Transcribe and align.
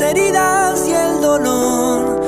Heridas 0.00 0.86
y 0.86 0.92
el 0.92 1.20
dolor. 1.20 2.20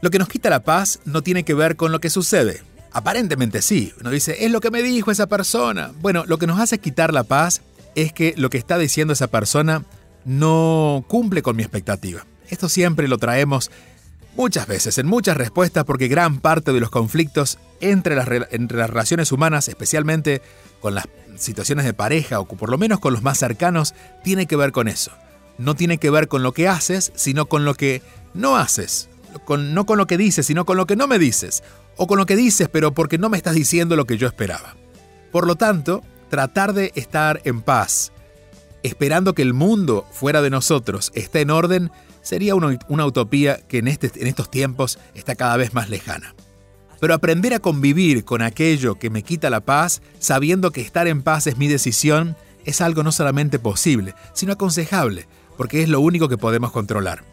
Lo 0.00 0.10
que 0.10 0.18
nos 0.18 0.28
quita 0.28 0.50
la 0.50 0.62
paz 0.62 1.00
no 1.04 1.22
tiene 1.22 1.44
que 1.44 1.54
ver 1.54 1.76
con 1.76 1.92
lo 1.92 2.00
que 2.00 2.10
sucede. 2.10 2.62
Aparentemente 2.92 3.62
sí. 3.62 3.92
Uno 4.00 4.10
dice, 4.10 4.44
es 4.44 4.50
lo 4.50 4.60
que 4.60 4.70
me 4.70 4.82
dijo 4.82 5.10
esa 5.10 5.26
persona. 5.26 5.92
Bueno, 6.00 6.24
lo 6.26 6.38
que 6.38 6.46
nos 6.46 6.60
hace 6.60 6.78
quitar 6.78 7.12
la 7.12 7.24
paz 7.24 7.62
es 7.94 8.12
que 8.12 8.34
lo 8.36 8.50
que 8.50 8.58
está 8.58 8.78
diciendo 8.78 9.12
esa 9.12 9.28
persona 9.28 9.84
no 10.24 11.04
cumple 11.08 11.42
con 11.42 11.56
mi 11.56 11.62
expectativa. 11.62 12.24
Esto 12.48 12.68
siempre 12.68 13.08
lo 13.08 13.18
traemos 13.18 13.70
muchas 14.36 14.66
veces, 14.66 14.98
en 14.98 15.06
muchas 15.06 15.36
respuestas, 15.36 15.84
porque 15.84 16.08
gran 16.08 16.40
parte 16.40 16.72
de 16.72 16.80
los 16.80 16.90
conflictos 16.90 17.58
entre 17.80 18.14
las, 18.14 18.26
relaciones 18.28 19.32
humanas, 19.32 19.68
especialmente 19.68 20.42
con 20.80 20.94
las 20.94 21.08
situaciones 21.36 21.84
de 21.84 21.94
pareja 21.94 22.40
o 22.40 22.46
por 22.46 22.70
lo 22.70 22.78
menos 22.78 23.00
con 23.00 23.12
los 23.12 23.22
más 23.22 23.38
cercanos, 23.38 23.94
tiene 24.22 24.46
que 24.46 24.56
ver 24.56 24.72
con 24.72 24.88
eso. 24.88 25.12
No 25.58 25.74
tiene 25.74 25.98
que 25.98 26.10
ver 26.10 26.28
con 26.28 26.42
lo 26.42 26.52
que 26.52 26.68
haces, 26.68 27.12
sino 27.14 27.46
con 27.46 27.64
lo 27.64 27.74
que 27.74 28.02
no 28.34 28.56
haces. 28.56 29.08
Con, 29.44 29.74
no 29.74 29.86
con 29.86 29.98
lo 29.98 30.06
que 30.06 30.18
dices, 30.18 30.46
sino 30.46 30.64
con 30.64 30.76
lo 30.76 30.86
que 30.86 30.96
no 30.96 31.06
me 31.06 31.18
dices. 31.18 31.62
O 31.96 32.06
con 32.06 32.18
lo 32.18 32.26
que 32.26 32.36
dices, 32.36 32.68
pero 32.68 32.92
porque 32.92 33.18
no 33.18 33.28
me 33.28 33.36
estás 33.36 33.54
diciendo 33.54 33.96
lo 33.96 34.06
que 34.06 34.18
yo 34.18 34.26
esperaba. 34.26 34.76
Por 35.30 35.46
lo 35.46 35.56
tanto, 35.56 36.02
tratar 36.30 36.72
de 36.72 36.92
estar 36.94 37.40
en 37.44 37.62
paz, 37.62 38.12
esperando 38.82 39.34
que 39.34 39.42
el 39.42 39.54
mundo 39.54 40.06
fuera 40.12 40.42
de 40.42 40.50
nosotros 40.50 41.12
esté 41.14 41.42
en 41.42 41.50
orden, 41.50 41.90
sería 42.22 42.54
una, 42.54 43.06
utopía 43.06 43.58
que 43.68 43.78
en, 43.78 43.88
este, 43.88 44.10
en 44.20 44.26
estos 44.26 44.50
tiempos 44.50 44.98
está 45.14 45.34
cada 45.34 45.56
vez 45.56 45.74
más 45.74 45.90
lejana. 45.90 46.34
Pero 47.00 47.14
aprender 47.14 47.52
a 47.52 47.58
convivir 47.58 48.24
con 48.24 48.42
aquello 48.42 48.94
que 48.94 49.10
me 49.10 49.24
quita 49.24 49.50
la 49.50 49.60
paz, 49.60 50.02
sabiendo 50.20 50.70
que 50.70 50.80
estar 50.80 51.08
en 51.08 51.22
paz 51.22 51.48
es 51.48 51.58
mi 51.58 51.66
decisión, 51.66 52.36
es 52.64 52.80
algo 52.80 53.02
no 53.02 53.10
solamente 53.10 53.58
posible, 53.58 54.14
sino 54.32 54.52
aconsejable, 54.52 55.26
porque 55.56 55.82
es 55.82 55.88
lo 55.88 56.00
único 56.00 56.28
que 56.28 56.38
podemos 56.38 56.70
controlar. 56.70 57.24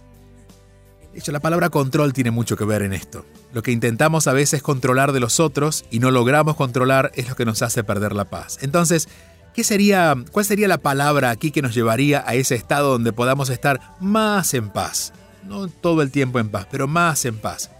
De 1.14 1.20
hecho, 1.20 1.32
la 1.32 1.40
palabra 1.40 1.70
control 1.70 2.14
tiene 2.14 2.32
mucho 2.32 2.56
que 2.56 2.66
ver 2.66 2.82
en 2.82 2.94
esto. 2.94 3.26
Lo 3.52 3.64
que 3.64 3.72
intentamos 3.72 4.28
a 4.28 4.34
veces 4.34 4.62
controlar 4.62 5.12
de 5.12 5.20
los 5.20 5.40
otros 5.40 5.86
y 5.90 6.00
no 6.00 6.12
logramos 6.12 6.56
controlar 6.56 7.12
es 7.16 7.28
lo 7.30 7.36
que 7.36 7.46
nos 7.46 7.62
hace 7.62 7.84
perder 7.84 8.14
la 8.14 8.26
paz. 8.26 8.60
Entonces, 8.62 9.10
¿Qué 9.54 9.64
sería, 9.64 10.16
¿Cuál 10.32 10.46
sería 10.46 10.68
la 10.68 10.78
palabra 10.78 11.32
aquí 11.32 11.52
que 11.52 11.62
nos 11.62 11.74
llevaría 11.74 12.24
a 12.26 12.36
ese 12.36 12.56
estado 12.56 12.92
donde 12.92 13.14
podamos 13.14 13.50
estar 13.50 13.96
más 14.00 14.54
en 14.54 14.70
paz? 14.70 15.12
No 15.44 15.68
todo 15.68 16.02
el 16.02 16.12
tiempo 16.12 16.40
en 16.40 16.50
paz, 16.50 16.68
pero 16.70 16.88
más 16.88 17.26
en 17.26 17.38
paz. 17.38 17.72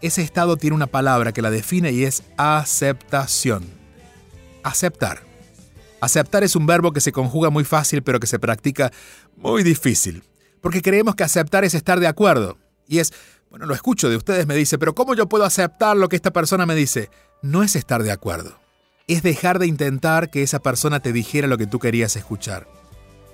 Ese 0.00 0.22
estado 0.22 0.56
tiene 0.56 0.76
una 0.76 0.86
palabra 0.86 1.32
que 1.32 1.42
la 1.42 1.50
define 1.50 1.90
y 1.90 2.04
es 2.04 2.22
aceptación. 2.36 3.64
Aceptar. 4.62 5.22
Aceptar 6.00 6.44
es 6.44 6.54
un 6.54 6.66
verbo 6.66 6.92
que 6.92 7.00
se 7.00 7.10
conjuga 7.10 7.50
muy 7.50 7.64
fácil 7.64 8.02
pero 8.02 8.20
que 8.20 8.28
se 8.28 8.38
practica 8.38 8.92
muy 9.36 9.64
difícil. 9.64 10.22
Porque 10.60 10.82
creemos 10.82 11.16
que 11.16 11.24
aceptar 11.24 11.64
es 11.64 11.74
estar 11.74 11.98
de 11.98 12.06
acuerdo. 12.06 12.58
Y 12.86 13.00
es, 13.00 13.12
bueno, 13.50 13.66
lo 13.66 13.74
escucho 13.74 14.08
de 14.08 14.16
ustedes, 14.16 14.46
me 14.46 14.54
dice, 14.54 14.78
pero 14.78 14.94
¿cómo 14.94 15.14
yo 15.14 15.28
puedo 15.28 15.44
aceptar 15.44 15.96
lo 15.96 16.08
que 16.08 16.16
esta 16.16 16.32
persona 16.32 16.64
me 16.64 16.76
dice? 16.76 17.10
No 17.42 17.64
es 17.64 17.74
estar 17.74 18.04
de 18.04 18.12
acuerdo 18.12 18.67
es 19.08 19.22
dejar 19.22 19.58
de 19.58 19.66
intentar 19.66 20.30
que 20.30 20.42
esa 20.42 20.60
persona 20.60 21.00
te 21.00 21.12
dijera 21.12 21.48
lo 21.48 21.58
que 21.58 21.66
tú 21.66 21.78
querías 21.78 22.14
escuchar. 22.14 22.68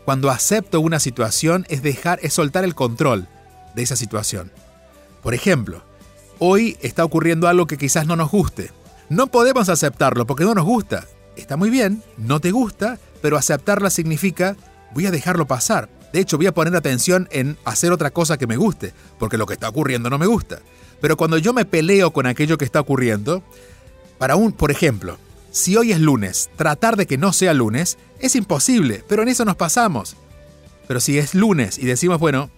Cuando 0.05 0.31
acepto 0.31 0.81
una 0.81 1.01
situación 1.01 1.67
es 1.69 1.83
dejar, 1.83 2.21
es 2.23 2.33
soltar 2.33 2.65
el 2.65 2.75
control 2.75 3.27
de 3.75 3.83
esa 3.83 3.97
situación. 3.97 4.53
Por 5.23 5.35
ejemplo, 5.35 5.83
hoy 6.39 6.77
está 6.81 7.05
ocurriendo 7.05 7.49
algo 7.49 7.67
que 7.67 7.79
quizás 7.79 8.07
no 8.07 8.15
nos 8.15 8.31
guste. 8.31 8.71
No 9.09 9.27
podemos 9.27 9.69
aceptarlo 9.69 10.27
porque 10.27 10.45
no 10.45 10.55
nos 10.55 10.65
gusta. 10.65 11.07
Está 11.37 11.57
muy 11.57 11.71
bien, 11.71 12.03
no 12.17 12.41
te 12.41 12.53
gusta, 12.53 12.99
pero 13.21 13.37
aceptarla 13.37 13.91
significa 13.91 14.57
voy 14.93 15.07
a 15.07 15.11
dejarlo 15.11 15.47
pasar. 15.47 15.89
De 16.13 16.21
hecho, 16.21 16.37
voy 16.37 16.47
a 16.47 16.55
poner 16.55 16.77
atención 16.77 17.29
en 17.33 17.59
hacer 17.65 17.91
otra 17.91 18.13
cosa 18.13 18.39
que 18.39 18.47
me 18.47 18.57
guste, 18.57 18.95
porque 19.19 19.37
lo 19.37 19.47
que 19.47 19.55
está 19.55 19.69
ocurriendo 19.69 20.09
no 20.11 20.19
me 20.19 20.27
gusta. 20.27 20.61
Pero 21.01 21.17
cuando 21.17 21.39
yo 21.39 21.53
me 21.53 21.65
peleo 21.65 22.13
con 22.13 22.27
aquello 22.27 22.57
que 22.57 22.65
está 22.65 22.79
ocurriendo, 22.79 23.43
para 24.19 24.37
un, 24.37 24.53
por 24.53 24.71
ejemplo, 24.71 25.19
si 25.55 25.77
hoy 25.77 25.93
es 25.93 26.01
lunes, 26.01 26.51
tratar 26.57 26.97
de 26.97 27.07
que 27.07 27.17
no 27.17 27.33
sea 27.33 27.55
lunes 27.55 27.97
es 28.19 28.35
imposible, 28.35 29.05
pero 29.09 29.23
en 29.23 29.29
eso 29.29 29.45
nos 29.45 29.55
pasamos. 29.55 30.17
Pero 30.89 30.99
si 30.99 31.17
es 31.17 31.37
lunes 31.37 31.79
y 31.79 31.87
decimos, 31.87 32.19
bueno, 32.19 32.51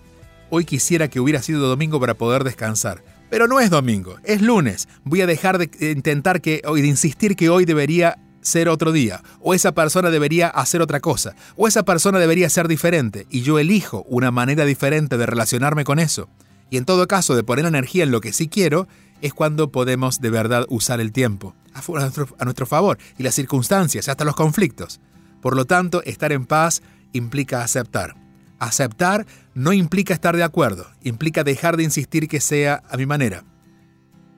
hoy 0.49 0.65
quisiera 0.65 1.09
que 1.09 1.21
hubiera 1.21 1.43
sido 1.43 1.69
domingo 1.69 2.01
para 2.01 2.15
poder 2.15 2.43
descansar, 2.43 3.05
pero 3.29 3.49
no 3.49 3.61
es 3.61 3.69
domingo, 3.69 4.17
es 4.25 4.41
lunes, 4.41 4.89
voy 5.05 5.21
a 5.21 5.27
dejar 5.27 5.59
de 5.59 5.91
intentar 5.93 6.41
que 6.41 6.63
hoy, 6.65 6.81
de 6.81 6.89
insistir 6.89 7.37
que 7.37 7.51
hoy 7.51 7.67
debería 7.67 8.19
ser 8.41 8.71
otro 8.71 8.93
día, 8.93 9.23
o 9.43 9.53
esa 9.53 9.73
persona 9.73 10.09
debería 10.09 10.49
hacer 10.49 10.81
otra 10.81 11.01
cosa, 11.01 11.37
o 11.55 11.69
esa 11.69 11.83
persona 11.83 12.19
debería 12.19 12.49
ser 12.49 12.67
diferente, 12.67 13.27
y 13.29 13.43
yo 13.43 13.59
elijo 13.59 14.07
una 14.09 14.31
manera 14.31 14.65
diferente 14.65 15.19
de 15.19 15.27
relacionarme 15.27 15.85
con 15.85 15.99
eso. 15.99 16.31
Y 16.71 16.79
en 16.79 16.87
todo 16.87 17.07
caso, 17.07 17.37
de 17.37 17.45
poner 17.45 17.67
energía 17.67 18.05
en 18.05 18.11
lo 18.11 18.23
que 18.23 18.33
sí 18.33 18.49
quiero, 18.49 18.89
es 19.21 19.35
cuando 19.35 19.71
podemos 19.71 20.21
de 20.23 20.31
verdad 20.31 20.65
usar 20.71 21.01
el 21.01 21.13
tiempo 21.13 21.55
a 21.77 22.45
nuestro, 22.45 22.67
favor 22.67 22.99
y 23.19 23.23
las 23.23 23.35
circunstancias, 23.35 24.09
hasta 24.09 24.25
los 24.25 24.35
conflictos. 24.35 25.01
Por 25.41 25.57
lo 25.57 25.65
tanto, 25.65 26.03
estar 26.05 26.33
en 26.33 26.47
paz 26.47 26.83
implica 27.13 27.63
aceptar. 27.63 28.17
Aceptar 28.59 29.27
no 29.55 29.73
implica 29.73 30.15
estar 30.15 30.37
de 30.37 30.43
acuerdo, 30.43 30.87
implica 31.03 31.45
dejar 31.45 31.77
de 31.77 31.85
insistir 31.85 32.29
que 32.29 32.41
sea 32.41 32.83
a 32.89 32.97
mi 32.97 33.07
manera. 33.07 33.45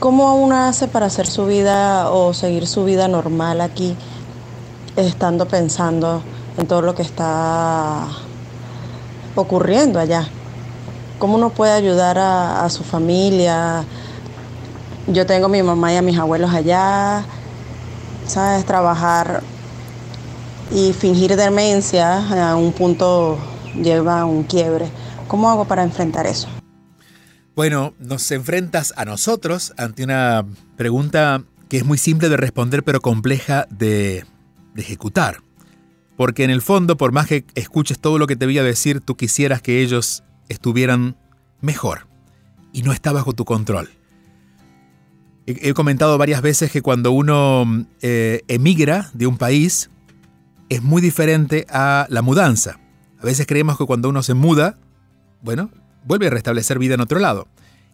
¿Cómo 0.00 0.34
uno 0.34 0.56
hace 0.56 0.88
para 0.88 1.06
hacer 1.06 1.28
su 1.28 1.46
vida 1.46 2.10
o 2.10 2.34
seguir 2.34 2.66
su 2.66 2.84
vida 2.84 3.06
normal 3.06 3.60
aquí, 3.60 3.96
estando 4.96 5.46
pensando 5.46 6.22
en 6.58 6.66
todo 6.66 6.82
lo 6.82 6.94
que 6.94 7.02
está 7.02 8.08
ocurriendo 9.36 10.00
allá? 10.00 10.26
¿Cómo 11.20 11.36
uno 11.36 11.50
puede 11.50 11.72
ayudar 11.72 12.18
a, 12.18 12.64
a 12.64 12.70
su 12.70 12.82
familia? 12.82 13.84
Yo 15.06 15.24
tengo 15.24 15.46
a 15.46 15.48
mi 15.48 15.62
mamá 15.62 15.92
y 15.92 15.96
a 15.98 16.02
mis 16.02 16.18
abuelos 16.18 16.52
allá, 16.52 17.22
¿sabes? 18.26 18.64
Trabajar 18.64 19.44
y 20.74 20.92
fingir 20.92 21.36
demencia 21.36 22.50
a 22.50 22.56
un 22.56 22.72
punto 22.72 23.38
lleva 23.80 24.20
a 24.20 24.24
un 24.24 24.44
quiebre. 24.44 24.88
¿Cómo 25.28 25.50
hago 25.50 25.66
para 25.66 25.82
enfrentar 25.82 26.26
eso? 26.26 26.48
Bueno, 27.54 27.94
nos 27.98 28.30
enfrentas 28.30 28.94
a 28.96 29.04
nosotros 29.04 29.74
ante 29.76 30.04
una 30.04 30.46
pregunta 30.76 31.44
que 31.68 31.76
es 31.76 31.84
muy 31.84 31.98
simple 31.98 32.28
de 32.28 32.36
responder 32.36 32.82
pero 32.82 33.00
compleja 33.00 33.66
de, 33.70 34.24
ejecutar. 34.76 35.42
Porque 36.16 36.44
en 36.44 36.50
el 36.50 36.62
fondo, 36.62 36.96
por 36.96 37.12
más 37.12 37.26
que 37.26 37.44
escuches 37.54 37.98
todo 37.98 38.18
lo 38.18 38.26
que 38.26 38.36
te 38.36 38.46
voy 38.46 38.58
a 38.58 38.62
decir, 38.62 39.00
tú 39.00 39.16
quisieras 39.16 39.60
que 39.60 39.82
ellos 39.82 40.22
estuvieran 40.48 41.16
mejor. 41.60 42.06
Y 42.72 42.82
no 42.82 42.92
está 42.92 43.12
bajo 43.12 43.32
tu 43.32 43.44
control. 43.44 43.90
He, 45.46 45.68
he 45.68 45.74
comentado 45.74 46.16
varias 46.16 46.40
veces 46.40 46.70
que 46.70 46.80
cuando 46.80 47.12
uno 47.12 47.86
eh, 48.00 48.42
emigra 48.48 49.10
de 49.12 49.26
un 49.26 49.36
país, 49.36 49.90
es 50.72 50.82
muy 50.82 51.02
diferente 51.02 51.66
a 51.70 52.06
la 52.08 52.22
mudanza. 52.22 52.78
A 53.20 53.24
veces 53.24 53.46
creemos 53.46 53.78
que 53.78 53.86
cuando 53.86 54.08
uno 54.08 54.22
se 54.22 54.34
muda, 54.34 54.78
bueno, 55.42 55.70
vuelve 56.04 56.26
a 56.26 56.30
restablecer 56.30 56.78
vida 56.78 56.94
en 56.94 57.00
otro 57.00 57.18
lado. 57.18 57.46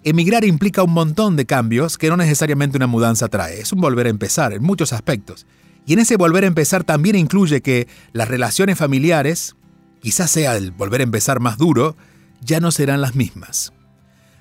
Emigrar 0.05 0.45
implica 0.45 0.83
un 0.83 0.93
montón 0.93 1.37
de 1.37 1.45
cambios 1.45 1.99
que 1.99 2.09
no 2.09 2.17
necesariamente 2.17 2.77
una 2.77 2.87
mudanza 2.87 3.29
trae. 3.29 3.61
Es 3.61 3.73
un 3.73 3.81
volver 3.81 4.07
a 4.07 4.11
empezar 4.11 4.53
en 4.53 4.63
muchos 4.63 4.93
aspectos. 4.93 5.47
Y 5.87 5.95
en 5.95 5.99
ese 5.99 6.17
volver 6.17 6.45
a 6.45 6.47
empezar 6.47 6.85
también 6.85 7.17
incluye 7.17 7.63
que 7.63 7.89
las 8.13 8.29
relaciones 8.29 8.79
familiares, 8.79 9.57
quizás 10.01 10.31
sea 10.31 10.57
el 10.57 10.71
volver 10.71 11.01
a 11.01 11.05
empezar 11.05 11.41
más 11.41 11.59
duro, 11.59 11.97
ya 12.41 12.61
no 12.61 12.71
serán 12.71 13.01
las 13.01 13.15
mismas. 13.17 13.73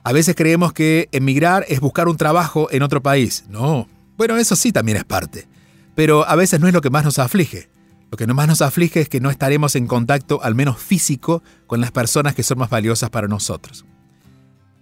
A 0.03 0.13
veces 0.13 0.35
creemos 0.35 0.73
que 0.73 1.09
emigrar 1.11 1.65
es 1.67 1.79
buscar 1.79 2.07
un 2.07 2.17
trabajo 2.17 2.69
en 2.71 2.83
otro 2.83 3.01
país. 3.01 3.45
No. 3.49 3.87
Bueno, 4.15 4.37
eso 4.37 4.55
sí 4.55 4.71
también 4.71 4.97
es 4.97 5.05
parte. 5.05 5.47
Pero 5.95 6.27
a 6.27 6.35
veces 6.35 6.59
no 6.59 6.67
es 6.67 6.73
lo 6.73 6.81
que 6.81 6.89
más 6.89 7.03
nos 7.03 7.19
aflige. 7.19 7.69
Lo 8.09 8.17
que 8.17 8.27
más 8.27 8.47
nos 8.47 8.61
aflige 8.61 9.01
es 9.01 9.09
que 9.09 9.19
no 9.19 9.29
estaremos 9.29 9.75
en 9.75 9.87
contacto, 9.87 10.41
al 10.41 10.55
menos 10.55 10.77
físico, 10.77 11.43
con 11.65 11.81
las 11.81 11.91
personas 11.91 12.35
que 12.35 12.43
son 12.43 12.59
más 12.59 12.69
valiosas 12.69 13.09
para 13.09 13.27
nosotros. 13.27 13.85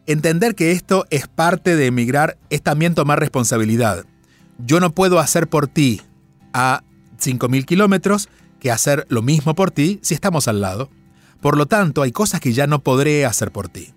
Entender 0.05 0.53
que 0.53 0.71
esto 0.71 1.05
es 1.09 1.27
parte 1.27 1.75
de 1.75 1.87
emigrar 1.87 2.37
es 2.51 2.61
también 2.61 2.93
tomar 2.93 3.19
responsabilidad. 3.19 4.05
Yo 4.59 4.79
no 4.79 4.91
puedo 4.91 5.19
hacer 5.19 5.47
por 5.47 5.67
ti 5.67 6.01
a 6.53 6.83
5.000 7.19 7.65
kilómetros 7.65 8.29
que 8.59 8.71
hacer 8.71 9.07
lo 9.09 9.23
mismo 9.23 9.55
por 9.55 9.71
ti 9.71 9.99
si 10.03 10.13
estamos 10.13 10.47
al 10.47 10.61
lado. 10.61 10.91
Por 11.41 11.57
lo 11.57 11.65
tanto, 11.65 12.03
hay 12.03 12.11
cosas 12.11 12.39
que 12.39 12.53
ya 12.53 12.67
no 12.67 12.83
podré 12.83 13.25
hacer 13.25 13.51
por 13.51 13.67
ti. 13.67 13.93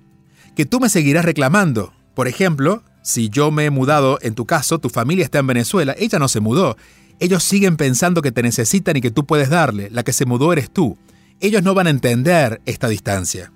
Que 0.56 0.64
tú 0.64 0.81
me 0.81 0.88
seguirás 0.88 1.26
reclamando. 1.26 1.92
Por 2.14 2.26
ejemplo, 2.26 2.82
si 3.02 3.28
yo 3.28 3.50
me 3.50 3.66
he 3.66 3.70
mudado, 3.70 4.19
en 4.22 4.34
tu 4.34 4.46
caso, 4.46 4.78
tu 4.78 4.88
familia 4.88 5.24
está 5.24 5.38
en 5.38 5.46
Venezuela, 5.46 5.94
ella 5.98 6.19
no 6.19 6.28
se 6.28 6.40
mudó 6.40 6.76
ellos 7.20 7.43
siguen 7.43 7.76
pensando 7.76 8.23
que 8.23 8.32
te 8.32 8.43
necesitan 8.43 8.97
y 8.97 9.00
que 9.00 9.11
tú 9.11 9.26
puedes 9.26 9.50
darle. 9.50 9.91
La 9.91 10.03
que 10.03 10.12
se 10.12 10.26
mudó 10.26 10.53
eres 10.53 10.70
tú. 10.70 10.97
Ellos 11.41 11.62
no 11.62 11.75
van 11.75 11.87
a 11.87 11.91
entender 11.91 12.61
esta 12.65 12.88
distancia. 12.88 13.53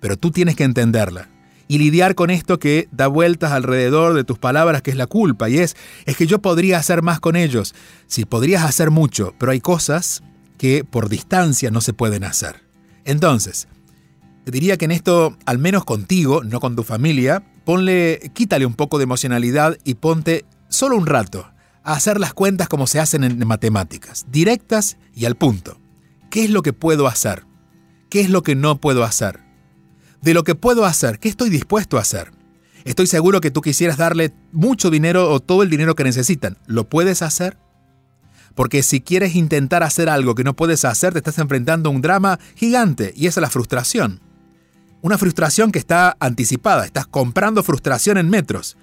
Pero 0.00 0.16
tú 0.16 0.30
tienes 0.30 0.56
que 0.56 0.64
entenderla. 0.64 1.28
Y 1.68 1.78
lidiar 1.78 2.14
con 2.14 2.30
esto 2.30 2.58
que 2.58 2.88
da 2.92 3.08
vueltas 3.08 3.52
alrededor 3.52 4.14
de 4.14 4.24
tus 4.24 4.38
palabras, 4.38 4.82
que 4.82 4.92
es 4.92 4.96
la 4.96 5.06
culpa. 5.06 5.48
Y 5.48 5.58
es, 5.58 5.76
es 6.04 6.16
que 6.16 6.26
yo 6.26 6.40
podría 6.40 6.78
hacer 6.78 7.02
más 7.02 7.20
con 7.20 7.36
ellos. 7.36 7.74
Sí, 8.06 8.24
podrías 8.24 8.64
hacer 8.64 8.90
mucho, 8.90 9.34
pero 9.38 9.52
hay 9.52 9.60
cosas 9.60 10.22
que 10.58 10.84
por 10.84 11.08
distancia 11.08 11.70
no 11.70 11.80
se 11.80 11.92
pueden 11.92 12.24
hacer. 12.24 12.62
Entonces, 13.04 13.68
diría 14.46 14.76
que 14.76 14.86
en 14.86 14.92
esto, 14.92 15.36
al 15.44 15.58
menos 15.58 15.84
contigo, 15.84 16.44
no 16.44 16.60
con 16.60 16.76
tu 16.76 16.82
familia, 16.82 17.42
ponle, 17.64 18.30
quítale 18.32 18.64
un 18.64 18.74
poco 18.74 18.98
de 18.98 19.04
emocionalidad 19.04 19.76
y 19.84 19.94
ponte 19.94 20.44
solo 20.68 20.96
un 20.96 21.06
rato 21.06 21.50
hacer 21.94 22.18
las 22.18 22.34
cuentas 22.34 22.68
como 22.68 22.86
se 22.86 22.98
hacen 22.98 23.24
en 23.24 23.46
matemáticas, 23.46 24.26
directas 24.30 24.96
y 25.14 25.24
al 25.24 25.36
punto. 25.36 25.80
¿Qué 26.30 26.44
es 26.44 26.50
lo 26.50 26.62
que 26.62 26.72
puedo 26.72 27.06
hacer? 27.06 27.44
¿Qué 28.10 28.20
es 28.20 28.30
lo 28.30 28.42
que 28.42 28.56
no 28.56 28.80
puedo 28.80 29.04
hacer? 29.04 29.40
De 30.20 30.34
lo 30.34 30.42
que 30.42 30.56
puedo 30.56 30.84
hacer, 30.84 31.20
¿qué 31.20 31.28
estoy 31.28 31.48
dispuesto 31.48 31.96
a 31.96 32.00
hacer? 32.00 32.32
Estoy 32.84 33.06
seguro 33.06 33.40
que 33.40 33.50
tú 33.50 33.62
quisieras 33.62 33.96
darle 33.96 34.32
mucho 34.52 34.90
dinero 34.90 35.30
o 35.30 35.40
todo 35.40 35.62
el 35.62 35.70
dinero 35.70 35.94
que 35.94 36.04
necesitan. 36.04 36.58
¿Lo 36.66 36.88
puedes 36.88 37.22
hacer? 37.22 37.58
Porque 38.54 38.82
si 38.82 39.00
quieres 39.00 39.36
intentar 39.36 39.82
hacer 39.82 40.08
algo 40.08 40.34
que 40.34 40.44
no 40.44 40.56
puedes 40.56 40.84
hacer, 40.84 41.12
te 41.12 41.18
estás 41.18 41.38
enfrentando 41.38 41.88
a 41.88 41.92
un 41.92 42.00
drama 42.00 42.38
gigante 42.56 43.12
y 43.16 43.26
esa 43.26 43.40
es 43.40 43.42
la 43.42 43.50
frustración. 43.50 44.20
Una 45.02 45.18
frustración 45.18 45.70
que 45.70 45.78
está 45.78 46.16
anticipada, 46.18 46.84
estás 46.84 47.06
comprando 47.06 47.62
frustración 47.62 48.18
en 48.18 48.28
metros 48.28 48.76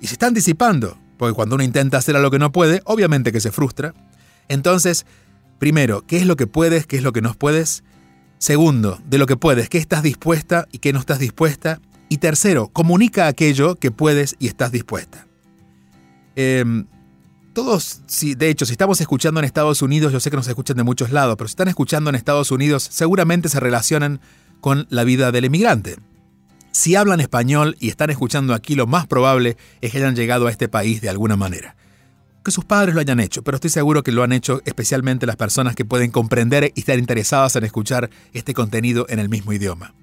y 0.00 0.06
se 0.06 0.14
está 0.14 0.28
anticipando. 0.28 0.98
Porque 1.16 1.34
cuando 1.34 1.54
uno 1.54 1.64
intenta 1.64 1.98
hacer 1.98 2.16
algo 2.16 2.30
que 2.30 2.38
no 2.38 2.52
puede, 2.52 2.82
obviamente 2.84 3.32
que 3.32 3.40
se 3.40 3.52
frustra. 3.52 3.94
Entonces, 4.48 5.06
primero, 5.58 6.02
¿qué 6.06 6.18
es 6.18 6.26
lo 6.26 6.36
que 6.36 6.46
puedes, 6.46 6.86
qué 6.86 6.96
es 6.96 7.02
lo 7.02 7.12
que 7.12 7.22
no 7.22 7.34
puedes? 7.34 7.84
Segundo, 8.38 9.00
de 9.06 9.18
lo 9.18 9.26
que 9.26 9.36
puedes, 9.36 9.68
¿qué 9.68 9.78
estás 9.78 10.02
dispuesta 10.02 10.68
y 10.70 10.78
qué 10.78 10.92
no 10.92 11.00
estás 11.00 11.18
dispuesta? 11.18 11.80
Y 12.08 12.18
tercero, 12.18 12.68
comunica 12.68 13.26
aquello 13.26 13.76
que 13.76 13.90
puedes 13.90 14.36
y 14.38 14.46
estás 14.46 14.72
dispuesta. 14.72 15.26
Em, 16.36 16.86
todos, 17.54 18.02
si, 18.06 18.34
de 18.34 18.50
hecho, 18.50 18.66
si 18.66 18.72
estamos 18.72 19.00
escuchando 19.00 19.40
en 19.40 19.46
Estados 19.46 19.80
Unidos, 19.80 20.12
yo 20.12 20.20
sé 20.20 20.30
que 20.30 20.36
nos 20.36 20.46
escuchan 20.46 20.76
de 20.76 20.82
muchos 20.82 21.10
lados, 21.10 21.36
pero 21.38 21.48
si 21.48 21.52
están 21.52 21.68
escuchando 21.68 22.10
en 22.10 22.16
Estados 22.16 22.50
Unidos, 22.50 22.86
seguramente 22.90 23.48
se 23.48 23.58
relacionan 23.58 24.20
con 24.60 24.86
la 24.90 25.04
vida 25.04 25.32
del 25.32 25.46
emigrante. 25.46 25.96
Si 26.76 26.94
hablan 26.94 27.20
español 27.20 27.74
y 27.80 27.88
están 27.88 28.10
escuchando 28.10 28.52
aquí, 28.52 28.74
lo 28.74 28.86
más 28.86 29.06
probable 29.06 29.56
es 29.80 29.90
que 29.90 29.96
hayan 29.96 30.14
llegado 30.14 30.46
a 30.46 30.50
este 30.50 30.68
país 30.68 31.00
de 31.00 31.08
alguna 31.08 31.34
manera. 31.34 31.74
Que 32.44 32.50
sus 32.50 32.66
padres 32.66 32.94
lo 32.94 33.00
hayan 33.00 33.18
hecho, 33.18 33.42
pero 33.42 33.54
estoy 33.54 33.70
seguro 33.70 34.02
que 34.02 34.12
lo 34.12 34.22
han 34.22 34.34
hecho 34.34 34.60
especialmente 34.66 35.24
las 35.24 35.36
personas 35.36 35.74
que 35.74 35.86
pueden 35.86 36.10
comprender 36.10 36.70
y 36.74 36.80
estar 36.80 36.98
interesadas 36.98 37.56
en 37.56 37.64
escuchar 37.64 38.10
este 38.34 38.52
contenido 38.52 39.06
en 39.08 39.20
el 39.20 39.30
mismo 39.30 39.54
idioma. 39.54 39.94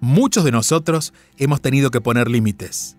Muchos 0.00 0.44
de 0.44 0.50
nosotros 0.50 1.12
hemos 1.36 1.60
tenido 1.60 1.90
que 1.90 2.00
poner 2.00 2.30
límites. 2.30 2.96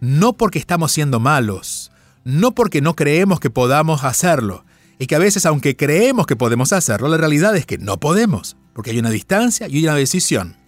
No 0.00 0.34
porque 0.34 0.58
estamos 0.58 0.92
siendo 0.92 1.18
malos, 1.18 1.90
no 2.24 2.52
porque 2.52 2.82
no 2.82 2.94
creemos 2.94 3.40
que 3.40 3.48
podamos 3.48 4.04
hacerlo, 4.04 4.66
y 4.98 5.06
que 5.06 5.14
a 5.14 5.18
veces 5.18 5.46
aunque 5.46 5.76
creemos 5.76 6.26
que 6.26 6.36
podemos 6.36 6.74
hacerlo, 6.74 7.08
la 7.08 7.16
realidad 7.16 7.56
es 7.56 7.64
que 7.64 7.78
no 7.78 7.98
podemos, 7.98 8.58
porque 8.74 8.90
hay 8.90 8.98
una 8.98 9.08
distancia 9.08 9.66
y 9.66 9.82
una 9.82 9.94
decisión. 9.94 10.59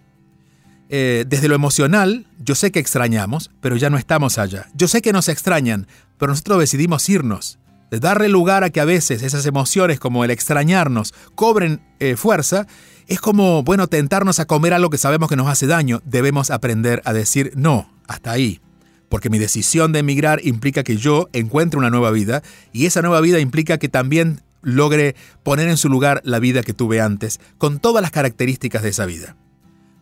Eh, 0.94 1.24
desde 1.26 1.48
lo 1.48 1.54
emocional, 1.54 2.26
yo 2.38 2.54
sé 2.54 2.70
que 2.70 2.78
extrañamos, 2.78 3.50
pero 3.62 3.76
ya 3.76 3.88
no 3.88 3.96
estamos 3.96 4.36
allá. 4.36 4.68
Yo 4.74 4.88
sé 4.88 5.00
que 5.00 5.14
nos 5.14 5.30
extrañan, 5.30 5.86
pero 6.18 6.32
nosotros 6.32 6.58
decidimos 6.58 7.08
irnos. 7.08 7.58
De 7.90 7.98
darle 7.98 8.28
lugar 8.28 8.62
a 8.62 8.68
que 8.68 8.78
a 8.78 8.84
veces 8.84 9.22
esas 9.22 9.46
emociones 9.46 9.98
como 9.98 10.22
el 10.22 10.30
extrañarnos 10.30 11.14
cobren 11.34 11.80
eh, 11.98 12.16
fuerza, 12.16 12.66
es 13.06 13.22
como, 13.22 13.62
bueno, 13.62 13.86
tentarnos 13.86 14.38
a 14.38 14.44
comer 14.44 14.74
algo 14.74 14.90
que 14.90 14.98
sabemos 14.98 15.30
que 15.30 15.36
nos 15.36 15.48
hace 15.48 15.66
daño. 15.66 16.02
Debemos 16.04 16.50
aprender 16.50 17.00
a 17.06 17.14
decir 17.14 17.52
no, 17.56 17.90
hasta 18.06 18.30
ahí. 18.30 18.60
Porque 19.08 19.30
mi 19.30 19.38
decisión 19.38 19.92
de 19.92 20.00
emigrar 20.00 20.40
implica 20.44 20.82
que 20.82 20.98
yo 20.98 21.30
encuentre 21.32 21.78
una 21.78 21.88
nueva 21.88 22.10
vida 22.10 22.42
y 22.70 22.84
esa 22.84 23.00
nueva 23.00 23.22
vida 23.22 23.40
implica 23.40 23.78
que 23.78 23.88
también 23.88 24.42
logre 24.60 25.16
poner 25.42 25.70
en 25.70 25.78
su 25.78 25.88
lugar 25.88 26.20
la 26.22 26.38
vida 26.38 26.62
que 26.62 26.74
tuve 26.74 27.00
antes, 27.00 27.40
con 27.56 27.78
todas 27.78 28.02
las 28.02 28.10
características 28.10 28.82
de 28.82 28.90
esa 28.90 29.06
vida. 29.06 29.36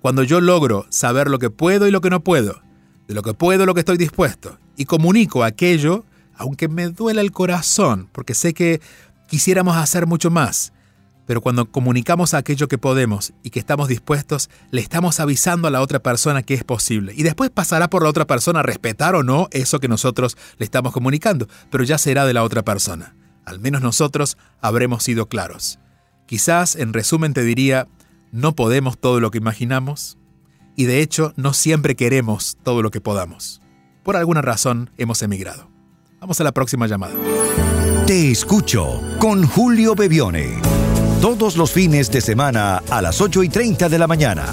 Cuando 0.00 0.23
yo 0.23 0.40
logro 0.40 0.87
saber 0.88 1.28
lo 1.28 1.38
que 1.38 1.50
puedo 1.50 1.87
y 1.87 1.90
lo 1.90 2.00
que 2.00 2.11
no 2.11 2.21
puedo, 2.21 2.62
de 3.07 3.14
lo 3.14 3.23
que 3.23 3.35
puedo, 3.35 3.66
lo 3.66 3.75
que 3.75 3.80
estoy 3.80 3.99
dispuesto, 3.99 4.59
y 4.76 4.87
comunico 4.87 5.45
aquello, 5.45 6.04
aunque 6.35 6.69
me 6.69 6.88
duela 6.88 7.21
el 7.21 7.33
corazón, 7.33 8.09
porque 8.12 8.35
sé 8.35 8.54
que 8.54 8.80
quisiéramos 9.28 9.76
hacer 9.76 10.07
mucho 10.07 10.30
más, 10.30 10.73
pero 11.26 11.42
cuando 11.42 11.71
comunicamos 11.71 12.35
aquello 12.35 12.66
que 12.66 12.78
podemos 12.78 13.35
y 13.42 13.50
que 13.50 13.61
estamos 13.61 13.88
dispuestos, 13.88 14.49
le 14.71 14.80
estamos 14.80 15.21
avisando 15.21 15.69
a 15.69 15.71
la 15.71 15.83
otra 15.83 16.00
persona 16.00 16.42
que 16.42 16.54
es 16.54 16.64
posible. 16.64 17.12
Y 17.14 17.23
después 17.23 17.50
pasará 17.50 17.88
por 17.88 18.02
la 18.02 18.09
otra 18.09 18.26
persona 18.26 18.61
a 18.61 18.64
respetar 18.64 19.14
o 19.14 19.23
no 19.23 19.49
eso 19.52 19.80
que 19.80 19.87
nosotros 19.87 20.37
le 20.59 20.64
estamos 20.64 20.92
comunicando, 20.92 21.47
pero 21.71 21.85
ya 21.85 21.99
será 21.99 22.25
de 22.25 22.33
la 22.33 22.42
otra 22.42 22.64
persona. 22.64 23.14
Al 23.45 23.61
menos 23.61 23.83
nosotros 23.83 24.38
habremos 24.61 25.04
sido 25.04 25.26
claros. 25.26 25.78
Quizás, 26.26 26.75
en 26.75 26.92
resumen, 26.92 27.33
te 27.33 27.45
diría, 27.45 27.87
no 28.33 28.55
podemos 28.55 28.99
todo 28.99 29.21
lo 29.21 29.31
que 29.31 29.39
imaginamos 29.39 30.19
y 30.77 30.85
de 30.85 31.01
hecho 31.01 31.33
no 31.37 31.53
siempre 31.53 31.97
queremos 31.97 32.57
todo 32.63 32.83
lo 32.83 32.91
que 32.91 33.01
podamos. 33.01 33.61
Por 34.03 34.17
alguna 34.17 34.43
razón 34.43 34.91
hemos 34.97 35.23
emigrado. 35.23 35.69
Vamos 36.21 36.41
a 36.41 36.45
la 36.45 36.53
próxima 36.53 36.87
llamada. 36.87 37.15
Te 38.07 38.31
escucho 38.31 39.01
con 39.19 39.47
Julio 39.47 39.95
Bebione. 39.95 40.59
Todos 41.21 41.57
los 41.57 41.73
fines 41.73 42.11
de 42.11 42.21
semana 42.21 42.83
a 42.91 43.03
las 43.03 43.21
8 43.21 43.43
y 43.43 43.49
30 43.49 43.89
de 43.89 43.99
la 43.99 44.07
mañana. 44.07 44.45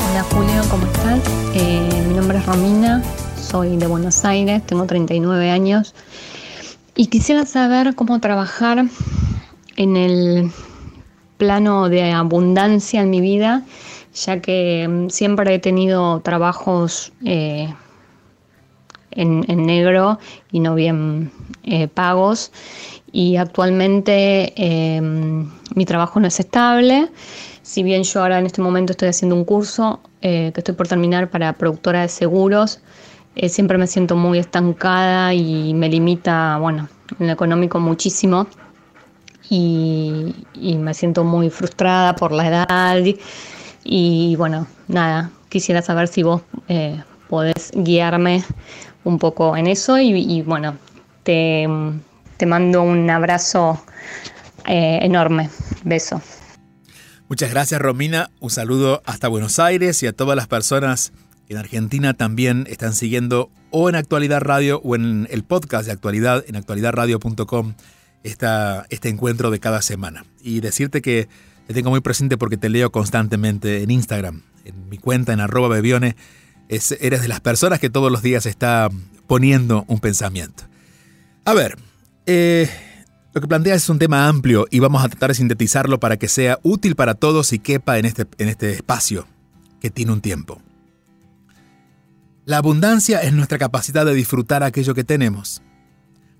Hola 0.09 0.23
Julio, 0.23 0.61
¿cómo 0.69 0.85
estás? 0.87 1.19
Eh, 1.53 2.05
mi 2.07 2.15
nombre 2.15 2.39
es 2.39 2.45
Romina, 2.45 3.01
soy 3.45 3.77
de 3.77 3.85
Buenos 3.85 4.25
Aires, 4.25 4.65
tengo 4.65 4.87
39 4.87 5.51
años 5.51 5.93
y 6.95 7.07
quisiera 7.07 7.45
saber 7.45 7.93
cómo 7.93 8.19
trabajar 8.19 8.85
en 9.75 9.97
el 9.97 10.51
plano 11.37 11.87
de 11.87 12.11
abundancia 12.11 13.01
en 13.01 13.11
mi 13.11 13.21
vida, 13.21 13.63
ya 14.15 14.41
que 14.41 14.87
mm, 14.87 15.09
siempre 15.09 15.53
he 15.53 15.59
tenido 15.59 16.21
trabajos 16.21 17.13
eh, 17.23 17.71
en, 19.11 19.65
negro 19.65 20.17
y 20.51 20.59
no 20.59 20.73
bien 20.73 21.31
eh, 21.63 21.87
pagos 21.87 22.51
y 23.11 23.35
actualmente 23.35 24.53
em, 24.55 25.51
mi 25.75 25.85
trabajo 25.85 26.19
no 26.19 26.27
es 26.27 26.39
estable. 26.39 27.09
Si 27.61 27.83
bien 27.83 28.03
yo 28.03 28.21
ahora 28.21 28.39
en 28.39 28.47
este 28.47 28.61
momento 28.61 28.93
estoy 28.93 29.09
haciendo 29.09 29.35
un 29.35 29.45
curso 29.45 29.99
eh, 30.21 30.51
que 30.53 30.61
estoy 30.61 30.73
por 30.73 30.87
terminar 30.87 31.29
para 31.29 31.53
productora 31.53 32.01
de 32.01 32.09
seguros, 32.09 32.79
eh, 33.35 33.49
siempre 33.49 33.77
me 33.77 33.85
siento 33.87 34.15
muy 34.15 34.39
estancada 34.39 35.33
y 35.33 35.73
me 35.73 35.89
limita, 35.89 36.57
bueno, 36.57 36.87
en 37.19 37.27
lo 37.27 37.33
económico 37.33 37.79
muchísimo. 37.79 38.47
Y, 39.49 40.33
me 40.55 40.93
siento 40.93 41.23
muy 41.23 41.49
frustrada 41.49 42.15
por 42.15 42.31
la 42.31 42.47
edad. 42.47 42.97
Y, 43.83 44.35
bueno, 44.37 44.67
nada, 44.87 45.29
quisiera 45.49 45.81
saber 45.81 46.07
si 46.07 46.23
vos 46.23 46.41
eh, 46.67 47.01
podés 47.29 47.71
guiarme 47.75 48.43
un 49.03 49.19
poco 49.19 49.55
en 49.57 49.67
eso. 49.67 49.99
Y, 49.99 50.41
bueno, 50.41 50.77
te, 51.23 51.67
mando 52.47 52.83
un 52.83 53.09
abrazo 53.09 53.83
eh, 54.65 54.99
enorme. 55.01 55.49
Beso. 55.83 56.21
Muchas 57.27 57.49
gracias 57.49 57.81
Romina, 57.81 58.29
un 58.39 58.51
saludo 58.51 59.01
hasta 59.03 59.27
Buenos 59.27 59.57
Aires 59.57 60.03
y 60.03 60.07
a 60.07 60.13
todas 60.13 60.35
las 60.35 60.47
personas 60.47 61.11
en 61.49 61.57
Argentina 61.57 62.13
también 62.13 62.65
están 62.69 62.93
siguiendo 62.93 63.51
o 63.71 63.89
en 63.89 63.95
Actualidad 63.95 64.41
Radio 64.41 64.81
o 64.83 64.95
en 64.95 65.27
el 65.29 65.43
podcast 65.43 65.85
de 65.85 65.91
Actualidad, 65.91 66.43
en 66.47 66.55
actualidadradio.com, 66.55 67.73
este 68.23 69.09
encuentro 69.09 69.51
de 69.51 69.59
cada 69.59 69.81
semana. 69.81 70.25
Y 70.41 70.61
decirte 70.61 71.01
que 71.01 71.27
te 71.67 71.73
tengo 71.73 71.89
muy 71.89 72.01
presente 72.01 72.37
porque 72.37 72.57
te 72.57 72.69
leo 72.69 72.91
constantemente 72.91 73.83
en 73.83 73.91
Instagram, 73.91 74.43
en 74.63 74.89
mi 74.89 74.97
cuenta 74.97 75.33
en 75.33 75.39
arroba 75.39 75.67
bebione, 75.67 76.15
eres 76.67 77.21
de 77.21 77.27
las 77.27 77.41
personas 77.41 77.79
que 77.79 77.89
todos 77.89 78.11
los 78.11 78.21
días 78.21 78.45
está 78.45 78.89
poniendo 79.27 79.85
un 79.87 79.99
pensamiento. 79.99 80.63
A 81.43 81.53
ver, 81.53 81.77
eh, 82.25 82.69
lo 83.33 83.41
que 83.41 83.47
planteas 83.47 83.83
es 83.83 83.89
un 83.89 83.99
tema 83.99 84.27
amplio 84.27 84.65
y 84.71 84.79
vamos 84.79 85.03
a 85.03 85.09
tratar 85.09 85.29
de 85.29 85.35
sintetizarlo 85.35 85.99
para 85.99 86.17
que 86.17 86.27
sea 86.27 86.59
útil 86.63 86.95
para 86.95 87.13
todos 87.13 87.53
y 87.53 87.59
quepa 87.59 87.99
en 87.99 88.05
este, 88.05 88.25
en 88.37 88.49
este 88.49 88.71
espacio 88.71 89.27
que 89.79 89.89
tiene 89.89 90.11
un 90.11 90.21
tiempo. 90.21 90.61
La 92.45 92.57
abundancia 92.57 93.23
es 93.23 93.33
nuestra 93.33 93.57
capacidad 93.57 94.05
de 94.05 94.13
disfrutar 94.13 94.61
aquello 94.61 94.93
que 94.93 95.03
tenemos. 95.03 95.63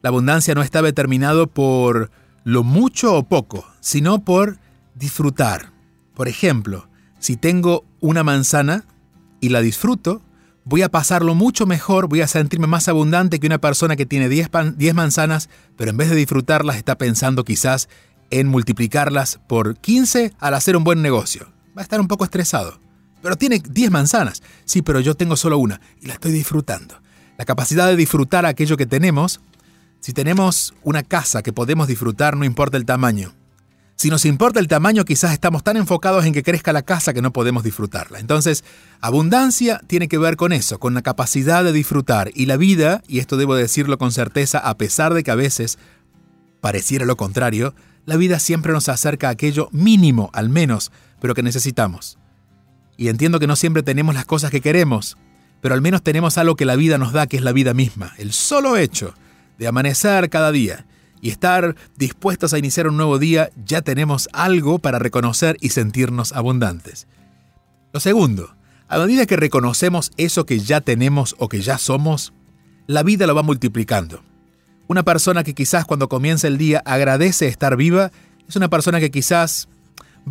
La 0.04 0.10
abundancia 0.10 0.54
no 0.54 0.62
está 0.62 0.84
determinado 0.84 1.48
por 1.48 2.12
lo 2.44 2.64
mucho 2.64 3.16
o 3.16 3.24
poco, 3.24 3.66
sino 3.80 4.24
por 4.24 4.60
disfrutar. 4.94 5.72
Por 6.14 6.28
ejemplo, 6.28 6.88
si 7.18 7.38
tengo 7.38 7.86
una 8.02 8.24
manzana 8.24 8.86
y 9.42 9.50
la 9.50 9.62
disfruto, 9.62 10.22
voy 10.64 10.84
a 10.84 10.90
pasarlo 10.90 11.34
mucho 11.34 11.66
mejor, 11.66 12.08
voy 12.08 12.22
a 12.22 12.28
sentirme 12.28 12.68
más 12.68 12.88
abundante 12.88 13.40
que 13.40 13.48
una 13.48 13.58
persona 13.58 13.96
que 13.96 14.06
tiene 14.06 14.30
10, 14.30 14.52
manzanas, 14.94 15.50
pero 15.76 15.90
en 15.90 15.98
vez 15.98 16.12
de 16.12 16.18
disfrutarlas 16.18 16.76
está 16.76 17.00
pensando 17.00 17.44
quizás 17.44 17.90
en 18.30 18.48
multiplicarlas 18.48 19.40
por 19.48 19.76
15 19.78 20.34
al 20.38 20.54
hacer 20.54 20.78
un 20.78 20.84
buen 20.84 21.02
negocio. 21.02 21.52
Va 21.76 21.82
a 21.82 21.84
estar 21.84 22.00
un 22.00 22.08
poco 22.08 22.26
estresado 22.26 22.85
pero 23.26 23.38
tiene 23.38 23.58
10 23.58 23.90
manzanas. 23.90 24.44
Sí, 24.66 24.84
pero 24.84 25.00
yo 25.00 25.16
tengo 25.16 25.36
solo 25.36 25.58
una 25.58 25.82
y 26.00 26.06
la 26.06 26.14
estoy 26.14 26.32
disfrutando. 26.32 27.02
La 27.40 27.46
capacidad 27.46 27.88
de 27.88 27.96
disfrutar 27.96 28.46
aquello 28.46 28.78
que 28.78 28.86
tenemos, 28.86 29.42
si 30.00 30.14
tenemos 30.14 30.76
una 30.84 31.02
casa 31.02 31.42
que 31.42 31.52
podemos 31.52 31.88
disfrutar, 31.88 32.38
no 32.38 32.46
importa 32.46 32.78
el 32.78 32.86
tamaño. 32.86 33.34
Si 33.96 34.12
nos 34.12 34.26
importa 34.26 34.60
el 34.60 34.68
tamaño, 34.68 35.06
quizás 35.06 35.34
estamos 35.34 35.64
tan 35.64 35.76
enfocados 35.76 36.24
en 36.26 36.34
que 36.34 36.44
crezca 36.44 36.72
la 36.72 36.84
casa 36.84 37.16
que 37.16 37.24
no 37.24 37.34
podemos 37.34 37.64
disfrutarla. 37.64 38.20
Entonces, 38.20 38.64
abundancia 39.02 39.82
tiene 39.88 40.08
que 40.08 40.20
ver 40.20 40.36
con 40.36 40.54
eso, 40.54 40.78
con 40.78 40.94
la 40.94 41.02
capacidad 41.02 41.64
de 41.64 41.72
disfrutar. 41.72 42.30
Y 42.36 42.46
la 42.46 42.58
vida, 42.58 43.02
y 43.08 43.18
esto 43.18 43.38
debo 43.38 43.56
decirlo 43.56 43.98
con 43.98 44.12
certeza, 44.12 44.60
a 44.60 44.78
pesar 44.78 45.16
de 45.16 45.24
que 45.24 45.32
a 45.32 45.36
veces 45.36 45.80
pareciera 46.62 47.08
lo 47.08 47.18
contrario, 47.18 47.74
la 48.06 48.18
vida 48.18 48.38
siempre 48.38 48.72
nos 48.72 48.88
acerca 48.88 49.30
a 49.30 49.32
aquello 49.32 49.68
mínimo, 49.72 50.30
al 50.32 50.50
menos, 50.50 50.92
pero 51.20 51.34
que 51.34 51.42
necesitamos. 51.42 52.20
Y 52.98 53.10
entiendo 53.10 53.40
que 53.40 53.48
no 53.48 53.56
siempre 53.56 53.84
tenemos 53.84 54.16
las 54.16 54.26
cosas 54.26 54.52
que 54.52 54.62
queremos, 54.62 55.18
pero 55.62 55.76
al 55.76 55.82
menos 55.82 56.04
tenemos 56.04 56.38
algo 56.38 56.56
que 56.56 56.66
la 56.66 56.76
vida 56.76 56.98
nos 56.98 57.12
da, 57.12 57.28
que 57.28 57.38
es 57.38 57.44
la 57.44 57.52
vida 57.52 57.74
misma. 57.74 58.14
El 58.18 58.34
solo 58.34 58.78
hecho 58.78 59.14
de 59.58 59.68
amanecer 59.68 60.30
cada 60.30 60.52
día 60.52 60.86
y 61.22 61.30
estar 61.30 61.76
dispuestos 61.98 62.54
a 62.54 62.60
iniciar 62.60 62.88
un 62.88 62.98
nuevo 62.98 63.20
día, 63.20 63.50
ya 63.66 63.82
tenemos 63.82 64.30
algo 64.32 64.80
para 64.80 65.00
reconocer 65.00 65.58
y 65.60 65.70
sentirnos 65.70 66.34
abundantes. 66.34 67.08
Lo 67.94 68.00
segundo, 68.00 68.56
a 68.88 69.00
medida 69.00 69.26
que 69.26 69.36
reconocemos 69.36 70.12
eso 70.18 70.46
que 70.46 70.60
ya 70.60 70.82
tenemos 70.82 71.36
o 71.40 71.50
que 71.50 71.62
ya 71.62 71.78
somos, 71.78 72.34
la 72.88 73.02
vida 73.02 73.26
lo 73.26 73.34
va 73.34 73.42
multiplicando. 73.42 74.24
Una 74.88 75.04
persona 75.04 75.44
que 75.44 75.56
quizás 75.56 75.86
cuando 75.86 76.10
comienza 76.10 76.48
el 76.48 76.60
día 76.60 76.84
agradece 76.86 77.48
estar 77.48 77.76
viva, 77.76 78.12
es 78.48 78.56
una 78.56 78.70
persona 78.70 79.00
que 79.00 79.10
quizás 79.10 79.68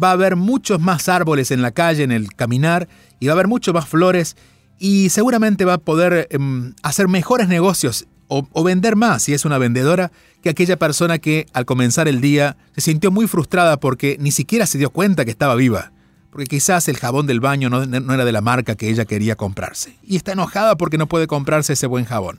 va 0.01 0.11
a 0.11 0.13
haber 0.13 0.37
muchos 0.37 0.81
más 0.81 1.09
árboles 1.09 1.51
en 1.51 1.63
la 1.63 1.71
calle, 1.71 2.03
en 2.03 2.13
el 2.13 2.33
caminar, 2.35 2.89
y 3.21 3.27
va 3.27 3.33
a 3.33 3.35
haber 3.35 3.49
mucho 3.49 3.73
más 3.73 3.89
flores, 3.89 4.37
y 4.79 5.09
seguramente 5.11 5.65
va 5.65 5.75
a 5.75 5.79
poder 5.79 6.27
em, 6.31 6.75
hacer 6.83 7.09
mejores 7.09 7.49
negocios 7.49 8.07
o, 8.27 8.65
vender 8.65 8.97
más 8.97 9.23
si 9.23 9.35
es 9.35 9.45
una 9.45 9.59
vendedora 9.59 10.11
que 10.43 10.49
aquella 10.49 10.77
persona 10.77 11.19
que 11.19 11.47
al 11.53 11.67
comenzar 11.67 12.09
el 12.09 12.21
día 12.21 12.57
se 12.75 12.81
sintió 12.81 13.11
muy 13.11 13.29
frustrada 13.29 13.79
porque 13.79 14.17
ni 14.19 14.33
siquiera 14.33 14.67
se 14.67 14.79
dio 14.79 14.91
cuenta 14.91 15.25
que 15.25 15.31
estaba 15.31 15.55
viva, 15.55 15.93
porque 16.31 16.47
quizás 16.47 16.89
el 16.89 16.97
jabón 16.97 17.27
del 17.27 17.41
baño 17.41 17.71
no 17.71 17.83
era 18.15 18.25
de 18.25 18.33
la 18.33 18.41
marca 18.41 18.75
que 18.75 18.89
ella 18.89 19.05
quería 19.05 19.37
comprarse, 19.37 19.97
y 20.03 20.17
está 20.17 20.33
enojada 20.33 20.77
porque 20.77 20.99
no 20.99 21.07
puede 21.07 21.27
comprarse 21.27 21.75
ese 21.75 21.87
buen 21.87 22.07
jabón. 22.07 22.39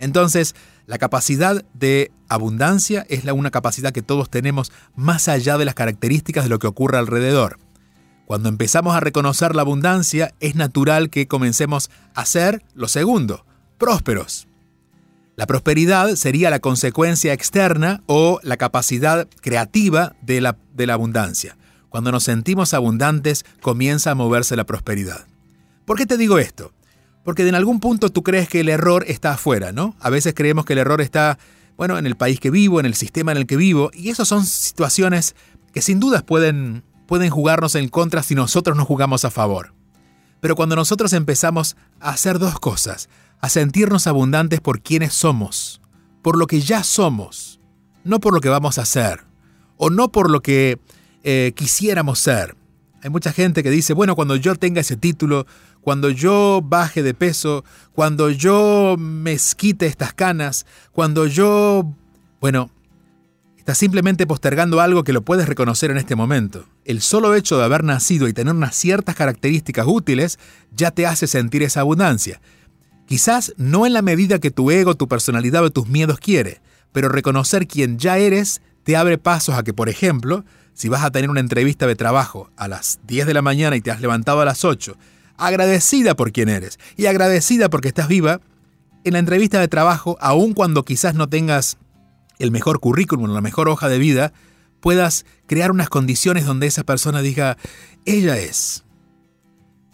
Entonces, 0.00 0.54
la 0.86 0.98
capacidad 0.98 1.64
de 1.72 2.12
abundancia 2.28 3.06
es 3.08 3.24
la 3.24 3.32
una 3.32 3.50
capacidad 3.50 3.92
que 3.92 4.02
todos 4.02 4.28
tenemos 4.28 4.72
más 4.96 5.28
allá 5.28 5.56
de 5.56 5.64
las 5.64 5.74
características 5.74 6.44
de 6.44 6.50
lo 6.50 6.58
que 6.58 6.66
ocurre 6.66 6.98
alrededor. 6.98 7.58
Cuando 8.26 8.48
empezamos 8.48 8.96
a 8.96 9.00
reconocer 9.00 9.54
la 9.54 9.62
abundancia, 9.62 10.34
es 10.40 10.54
natural 10.54 11.10
que 11.10 11.26
comencemos 11.26 11.90
a 12.14 12.24
ser 12.24 12.62
lo 12.74 12.88
segundo, 12.88 13.44
prósperos. 13.78 14.48
La 15.36 15.46
prosperidad 15.46 16.14
sería 16.14 16.48
la 16.48 16.60
consecuencia 16.60 17.32
externa 17.32 18.02
o 18.06 18.40
la 18.42 18.56
capacidad 18.56 19.28
creativa 19.40 20.14
de 20.22 20.40
la, 20.40 20.56
de 20.74 20.86
la 20.86 20.94
abundancia. 20.94 21.56
Cuando 21.88 22.12
nos 22.12 22.24
sentimos 22.24 22.72
abundantes, 22.72 23.44
comienza 23.60 24.12
a 24.12 24.14
moverse 24.14 24.56
la 24.56 24.64
prosperidad. 24.64 25.26
¿Por 25.84 25.96
qué 25.98 26.06
te 26.06 26.16
digo 26.16 26.38
esto? 26.38 26.72
Porque 27.24 27.48
en 27.48 27.54
algún 27.54 27.80
punto 27.80 28.10
tú 28.10 28.22
crees 28.22 28.48
que 28.48 28.60
el 28.60 28.68
error 28.68 29.04
está 29.08 29.32
afuera, 29.32 29.72
¿no? 29.72 29.96
A 29.98 30.10
veces 30.10 30.34
creemos 30.34 30.64
que 30.64 30.74
el 30.74 30.78
error 30.78 31.00
está, 31.00 31.38
bueno, 31.76 31.98
en 31.98 32.06
el 32.06 32.16
país 32.16 32.38
que 32.38 32.50
vivo, 32.50 32.80
en 32.80 32.86
el 32.86 32.94
sistema 32.94 33.32
en 33.32 33.38
el 33.38 33.46
que 33.46 33.56
vivo, 33.56 33.90
y 33.94 34.10
esas 34.10 34.28
son 34.28 34.44
situaciones 34.44 35.34
que 35.72 35.80
sin 35.80 36.00
dudas 36.00 36.22
pueden, 36.22 36.84
pueden 37.06 37.30
jugarnos 37.30 37.74
en 37.74 37.88
contra 37.88 38.22
si 38.22 38.34
nosotros 38.34 38.76
no 38.76 38.84
jugamos 38.84 39.24
a 39.24 39.30
favor. 39.30 39.72
Pero 40.40 40.54
cuando 40.54 40.76
nosotros 40.76 41.14
empezamos 41.14 41.76
a 42.00 42.10
hacer 42.10 42.38
dos 42.38 42.60
cosas, 42.60 43.08
a 43.40 43.48
sentirnos 43.48 44.06
abundantes 44.06 44.60
por 44.60 44.82
quienes 44.82 45.14
somos, 45.14 45.80
por 46.22 46.36
lo 46.38 46.46
que 46.46 46.60
ya 46.60 46.84
somos, 46.84 47.60
no 48.04 48.20
por 48.20 48.34
lo 48.34 48.40
que 48.40 48.50
vamos 48.50 48.78
a 48.78 48.82
hacer, 48.82 49.24
o 49.78 49.90
no 49.90 50.12
por 50.12 50.30
lo 50.30 50.40
que 50.40 50.78
eh, 51.22 51.52
quisiéramos 51.56 52.18
ser. 52.18 52.56
Hay 53.02 53.10
mucha 53.10 53.32
gente 53.32 53.62
que 53.62 53.70
dice, 53.70 53.92
bueno, 53.94 54.14
cuando 54.14 54.36
yo 54.36 54.54
tenga 54.54 54.80
ese 54.80 54.96
título, 54.96 55.46
cuando 55.84 56.08
yo 56.08 56.62
baje 56.64 57.02
de 57.02 57.12
peso, 57.12 57.62
cuando 57.92 58.30
yo 58.30 58.96
me 58.98 59.36
quite 59.54 59.86
estas 59.86 60.14
canas, 60.14 60.64
cuando 60.92 61.26
yo... 61.26 61.92
Bueno, 62.40 62.70
estás 63.58 63.76
simplemente 63.76 64.26
postergando 64.26 64.80
algo 64.80 65.04
que 65.04 65.12
lo 65.12 65.22
puedes 65.22 65.46
reconocer 65.46 65.90
en 65.90 65.98
este 65.98 66.16
momento. 66.16 66.64
El 66.86 67.02
solo 67.02 67.34
hecho 67.34 67.58
de 67.58 67.64
haber 67.64 67.84
nacido 67.84 68.28
y 68.28 68.32
tener 68.32 68.54
unas 68.54 68.74
ciertas 68.74 69.14
características 69.14 69.86
útiles 69.86 70.38
ya 70.72 70.90
te 70.90 71.06
hace 71.06 71.26
sentir 71.26 71.62
esa 71.62 71.80
abundancia. 71.80 72.40
Quizás 73.06 73.52
no 73.58 73.84
en 73.84 73.92
la 73.92 74.00
medida 74.00 74.38
que 74.38 74.50
tu 74.50 74.70
ego, 74.70 74.94
tu 74.94 75.06
personalidad 75.06 75.64
o 75.64 75.70
tus 75.70 75.86
miedos 75.86 76.18
quiere, 76.18 76.62
pero 76.92 77.10
reconocer 77.10 77.66
quién 77.66 77.98
ya 77.98 78.16
eres 78.16 78.62
te 78.84 78.96
abre 78.96 79.18
pasos 79.18 79.54
a 79.54 79.62
que, 79.62 79.74
por 79.74 79.90
ejemplo, 79.90 80.46
si 80.72 80.88
vas 80.88 81.04
a 81.04 81.10
tener 81.10 81.28
una 81.28 81.40
entrevista 81.40 81.86
de 81.86 81.94
trabajo 81.94 82.50
a 82.56 82.68
las 82.68 83.00
10 83.06 83.26
de 83.26 83.34
la 83.34 83.42
mañana 83.42 83.76
y 83.76 83.82
te 83.82 83.90
has 83.90 84.00
levantado 84.00 84.40
a 84.40 84.46
las 84.46 84.64
8, 84.64 84.96
agradecida 85.36 86.14
por 86.14 86.32
quien 86.32 86.48
eres 86.48 86.78
y 86.96 87.06
agradecida 87.06 87.68
porque 87.68 87.88
estás 87.88 88.08
viva, 88.08 88.40
en 89.04 89.12
la 89.12 89.18
entrevista 89.18 89.60
de 89.60 89.68
trabajo, 89.68 90.16
aun 90.20 90.54
cuando 90.54 90.84
quizás 90.84 91.14
no 91.14 91.28
tengas 91.28 91.76
el 92.38 92.50
mejor 92.50 92.80
currículum, 92.80 93.32
la 93.32 93.40
mejor 93.40 93.68
hoja 93.68 93.88
de 93.88 93.98
vida, 93.98 94.32
puedas 94.80 95.26
crear 95.46 95.70
unas 95.70 95.90
condiciones 95.90 96.46
donde 96.46 96.66
esa 96.66 96.84
persona 96.84 97.20
diga, 97.20 97.58
ella 98.06 98.38
es. 98.38 98.84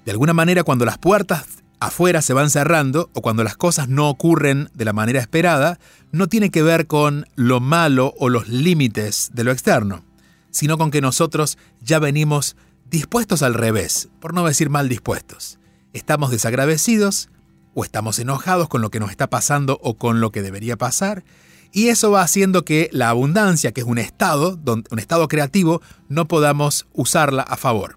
De 0.04 0.12
alguna 0.12 0.32
manera, 0.32 0.62
cuando 0.62 0.84
las 0.84 0.98
puertas 0.98 1.44
afuera 1.80 2.22
se 2.22 2.34
van 2.34 2.50
cerrando 2.50 3.10
o 3.14 3.22
cuando 3.22 3.42
las 3.42 3.56
cosas 3.56 3.88
no 3.88 4.08
ocurren 4.08 4.70
de 4.74 4.84
la 4.84 4.92
manera 4.92 5.20
esperada, 5.20 5.80
no 6.12 6.28
tiene 6.28 6.50
que 6.50 6.62
ver 6.62 6.86
con 6.86 7.26
lo 7.34 7.58
malo 7.58 8.14
o 8.18 8.28
los 8.28 8.48
límites 8.48 9.30
de 9.34 9.44
lo 9.44 9.50
externo 9.50 10.04
sino 10.50 10.78
con 10.78 10.90
que 10.90 11.00
nosotros 11.00 11.58
ya 11.80 11.98
venimos 11.98 12.56
dispuestos 12.90 13.42
al 13.42 13.54
revés, 13.54 14.08
por 14.20 14.34
no 14.34 14.44
decir 14.44 14.68
mal 14.68 14.88
dispuestos. 14.88 15.58
Estamos 15.92 16.30
desagradecidos 16.30 17.30
o 17.72 17.84
estamos 17.84 18.18
enojados 18.18 18.68
con 18.68 18.82
lo 18.82 18.90
que 18.90 18.98
nos 18.98 19.10
está 19.10 19.30
pasando 19.30 19.78
o 19.82 19.96
con 19.96 20.20
lo 20.20 20.32
que 20.32 20.42
debería 20.42 20.76
pasar, 20.76 21.24
y 21.72 21.86
eso 21.86 22.10
va 22.10 22.22
haciendo 22.22 22.64
que 22.64 22.90
la 22.92 23.10
abundancia, 23.10 23.70
que 23.70 23.82
es 23.82 23.86
un 23.86 23.98
estado, 23.98 24.58
un 24.66 24.98
estado 24.98 25.28
creativo, 25.28 25.80
no 26.08 26.26
podamos 26.26 26.88
usarla 26.92 27.42
a 27.42 27.56
favor. 27.56 27.96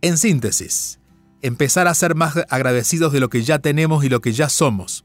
En 0.00 0.18
síntesis, 0.18 0.98
empezar 1.42 1.86
a 1.86 1.94
ser 1.94 2.16
más 2.16 2.34
agradecidos 2.48 3.12
de 3.12 3.20
lo 3.20 3.30
que 3.30 3.42
ya 3.42 3.60
tenemos 3.60 4.04
y 4.04 4.08
lo 4.08 4.20
que 4.20 4.32
ya 4.32 4.48
somos, 4.48 5.04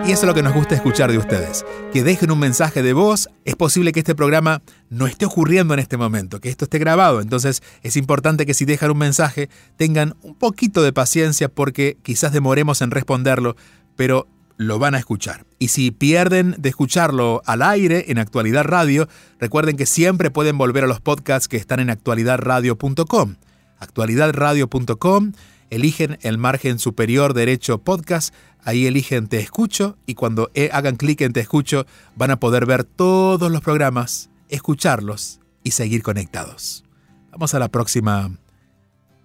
Y 0.04 0.12
eso 0.12 0.24
es 0.24 0.28
lo 0.28 0.34
que 0.34 0.42
nos 0.42 0.56
gusta 0.56 0.74
escuchar 0.74 1.12
de 1.12 1.20
ustedes. 1.20 1.64
Que 1.94 2.04
dejen 2.04 2.32
un 2.32 2.40
mensaje 2.40 2.82
de 2.82 2.94
voz. 2.94 3.30
Es 3.46 3.56
posible 3.56 3.92
que 3.92 4.00
este 4.00 4.16
programa 4.16 4.64
no 4.90 5.06
esté 5.06 5.26
ocurriendo 5.26 5.76
en 5.76 5.80
este 5.80 5.96
momento, 5.96 6.40
que 6.40 6.50
esto 6.50 6.66
esté 6.66 6.80
grabado. 6.80 7.22
Entonces 7.22 7.62
es 7.84 7.96
importante 7.98 8.48
que 8.48 8.56
si 8.56 8.66
dejan 8.66 8.90
un 8.90 8.98
mensaje 8.98 9.50
tengan 9.78 10.16
un 10.24 10.34
poquito 10.34 10.82
de 10.82 10.92
paciencia 10.92 11.50
porque 11.50 11.98
quizás 12.02 12.34
demoremos 12.34 12.82
en 12.82 12.90
responderlo, 12.90 13.56
pero 13.96 14.28
lo 14.58 14.80
van 14.80 14.96
a 14.96 15.00
escuchar. 15.00 15.46
Y 15.60 15.68
si 15.68 15.92
pierden 15.92 16.56
de 16.58 16.70
escucharlo 16.70 17.44
al 17.46 17.62
aire 17.62 18.06
en 18.08 18.18
Actualidad 18.18 18.64
Radio, 18.64 19.08
recuerden 19.40 19.78
que 19.78 19.86
siempre 19.86 20.32
pueden 20.32 20.58
volver 20.58 20.84
a 20.84 20.88
los 20.88 21.00
podcasts 21.00 21.48
que 21.48 21.58
están 21.58 21.80
en 21.80 21.92
actualidadradio.com. 21.92 23.36
Actualidadradio.com, 23.78 25.32
eligen 25.70 26.18
el 26.22 26.38
margen 26.38 26.80
superior 26.80 27.34
derecho 27.34 27.80
podcast 27.80 28.34
Ahí 28.64 28.86
eligen 28.86 29.28
Te 29.28 29.40
Escucho 29.40 29.98
y 30.06 30.14
cuando 30.14 30.52
eh, 30.54 30.70
hagan 30.72 30.96
clic 30.96 31.22
en 31.22 31.34
Te 31.34 31.40
Escucho 31.40 31.86
van 32.16 32.32
a 32.32 32.40
poder 32.40 32.66
ver 32.66 32.84
todos 32.84 33.52
los 33.52 33.62
programas, 33.62 34.30
escucharlos 34.50 35.40
y 35.64 35.72
seguir 35.72 36.04
conectados. 36.04 36.84
Vamos 37.32 37.54
a 37.56 37.60
la 37.60 37.70
próxima 37.70 38.30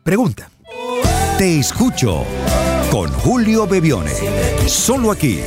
pregunta. 0.05 0.51
Te 1.37 1.59
Escucho 1.59 2.25
con 2.91 3.11
Julio 3.13 3.67
Bebione. 3.67 4.13
Solo 4.67 5.11
aquí, 5.11 5.41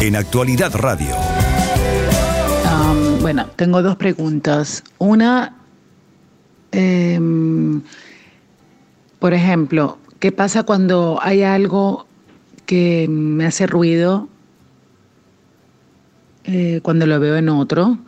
en 0.00 0.16
Actualidad 0.16 0.74
Radio. 0.74 1.14
bueno, 3.20 3.46
tengo 3.54 3.82
dos 3.82 3.96
preguntas. 3.96 4.82
Una, 4.98 5.56
em, 6.72 7.82
por 9.20 9.34
ejemplo, 9.34 9.98
¿qué 10.18 10.32
pasa 10.32 10.64
cuando 10.64 11.20
hay 11.22 11.42
algo 11.42 12.06
que 12.70 13.08
me 13.08 13.46
hace 13.46 13.66
ruido 13.66 14.28
eh, 16.44 16.78
cuando 16.84 17.04
lo 17.04 17.18
veo 17.18 17.36
en 17.36 17.48
otro. 17.48 17.98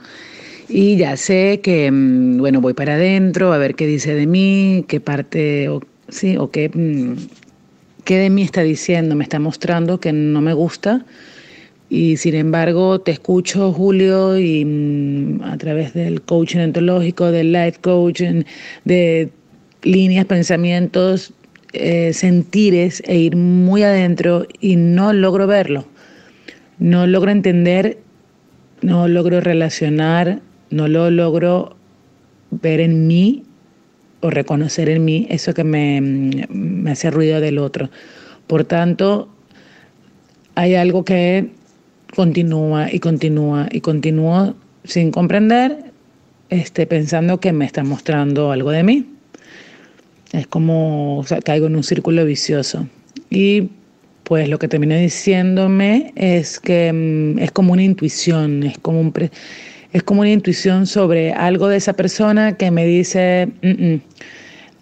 Y 0.68 0.96
ya 0.98 1.16
sé 1.16 1.58
que, 1.60 1.90
mm, 1.90 2.38
bueno, 2.38 2.60
voy 2.60 2.72
para 2.72 2.94
adentro 2.94 3.52
a 3.52 3.58
ver 3.58 3.74
qué 3.74 3.88
dice 3.88 4.14
de 4.14 4.28
mí, 4.28 4.84
qué 4.86 5.00
parte, 5.00 5.68
o, 5.68 5.80
sí, 6.08 6.36
o 6.36 6.52
qué, 6.52 6.68
mm, 6.68 7.14
¿qué 8.04 8.18
de 8.18 8.30
mí 8.30 8.42
está 8.42 8.62
diciendo? 8.62 9.16
Me 9.16 9.24
está 9.24 9.40
mostrando 9.40 9.98
que 9.98 10.12
no 10.12 10.40
me 10.40 10.54
gusta. 10.54 11.06
Y 11.88 12.16
sin 12.18 12.36
embargo, 12.36 13.00
te 13.00 13.10
escucho, 13.10 13.72
Julio, 13.72 14.38
y 14.38 14.64
mm, 14.64 15.42
a 15.42 15.58
través 15.58 15.92
del 15.92 16.22
coaching 16.22 16.60
ontológico, 16.60 17.32
del 17.32 17.50
life 17.52 17.80
coaching, 17.80 18.44
de 18.84 19.28
líneas, 19.82 20.26
pensamientos, 20.26 21.34
eh, 21.72 22.12
sentires 22.12 23.02
e 23.06 23.16
ir 23.16 23.36
muy 23.36 23.82
adentro 23.82 24.46
y 24.60 24.76
no 24.76 25.12
logro 25.12 25.46
verlo. 25.46 25.86
No 26.78 27.06
logro 27.06 27.30
entender, 27.30 27.98
no 28.82 29.08
logro 29.08 29.40
relacionar, 29.40 30.40
no 30.70 30.88
lo 30.88 31.10
logro 31.10 31.76
ver 32.50 32.80
en 32.80 33.06
mí 33.06 33.44
o 34.20 34.30
reconocer 34.30 34.88
en 34.88 35.04
mí 35.04 35.26
eso 35.30 35.54
que 35.54 35.64
me, 35.64 36.46
hace 36.90 37.10
ruido 37.10 37.40
del 37.40 37.58
otro. 37.58 37.90
Por 38.46 38.64
tanto, 38.64 39.28
hay 40.54 40.74
algo 40.74 41.04
que 41.04 41.50
continúa 42.14 42.92
y 42.92 42.98
continúa 43.00 43.68
y 43.70 43.80
continúa 43.80 44.54
sin 44.84 45.10
comprender, 45.10 45.92
este, 46.50 46.86
pensando 46.86 47.40
que 47.40 47.52
me 47.52 47.64
está 47.64 47.82
mostrando 47.82 48.52
algo 48.52 48.70
de 48.70 48.82
mí. 48.82 49.06
Es 50.32 50.46
como 50.46 51.24
caigo 51.44 51.66
en 51.66 51.76
un 51.76 51.82
círculo 51.82 52.24
vicioso. 52.24 52.86
Y 53.30 53.68
pues 54.24 54.48
lo 54.48 54.58
que 54.58 54.68
termina 54.68 54.96
diciéndome 54.96 56.12
es 56.16 56.58
que 56.58 56.92
mm, 56.92 57.38
es 57.38 57.52
como 57.52 57.72
una 57.72 57.82
intuición, 57.82 58.62
es 58.62 58.78
como, 58.78 59.00
un 59.00 59.12
es 59.92 60.02
como 60.02 60.22
una 60.22 60.30
intuición 60.30 60.86
sobre 60.86 61.32
algo 61.32 61.68
de 61.68 61.76
esa 61.76 61.92
persona 61.92 62.56
que 62.56 62.70
me 62.70 62.86
dice, 62.86 63.48
mm, 63.62 63.68
mm, 63.68 64.00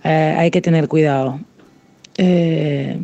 eh, 0.05 0.35
hay 0.39 0.51
que 0.51 0.61
tener 0.61 0.89
cuidado. 0.89 1.41
Eh, 2.17 2.97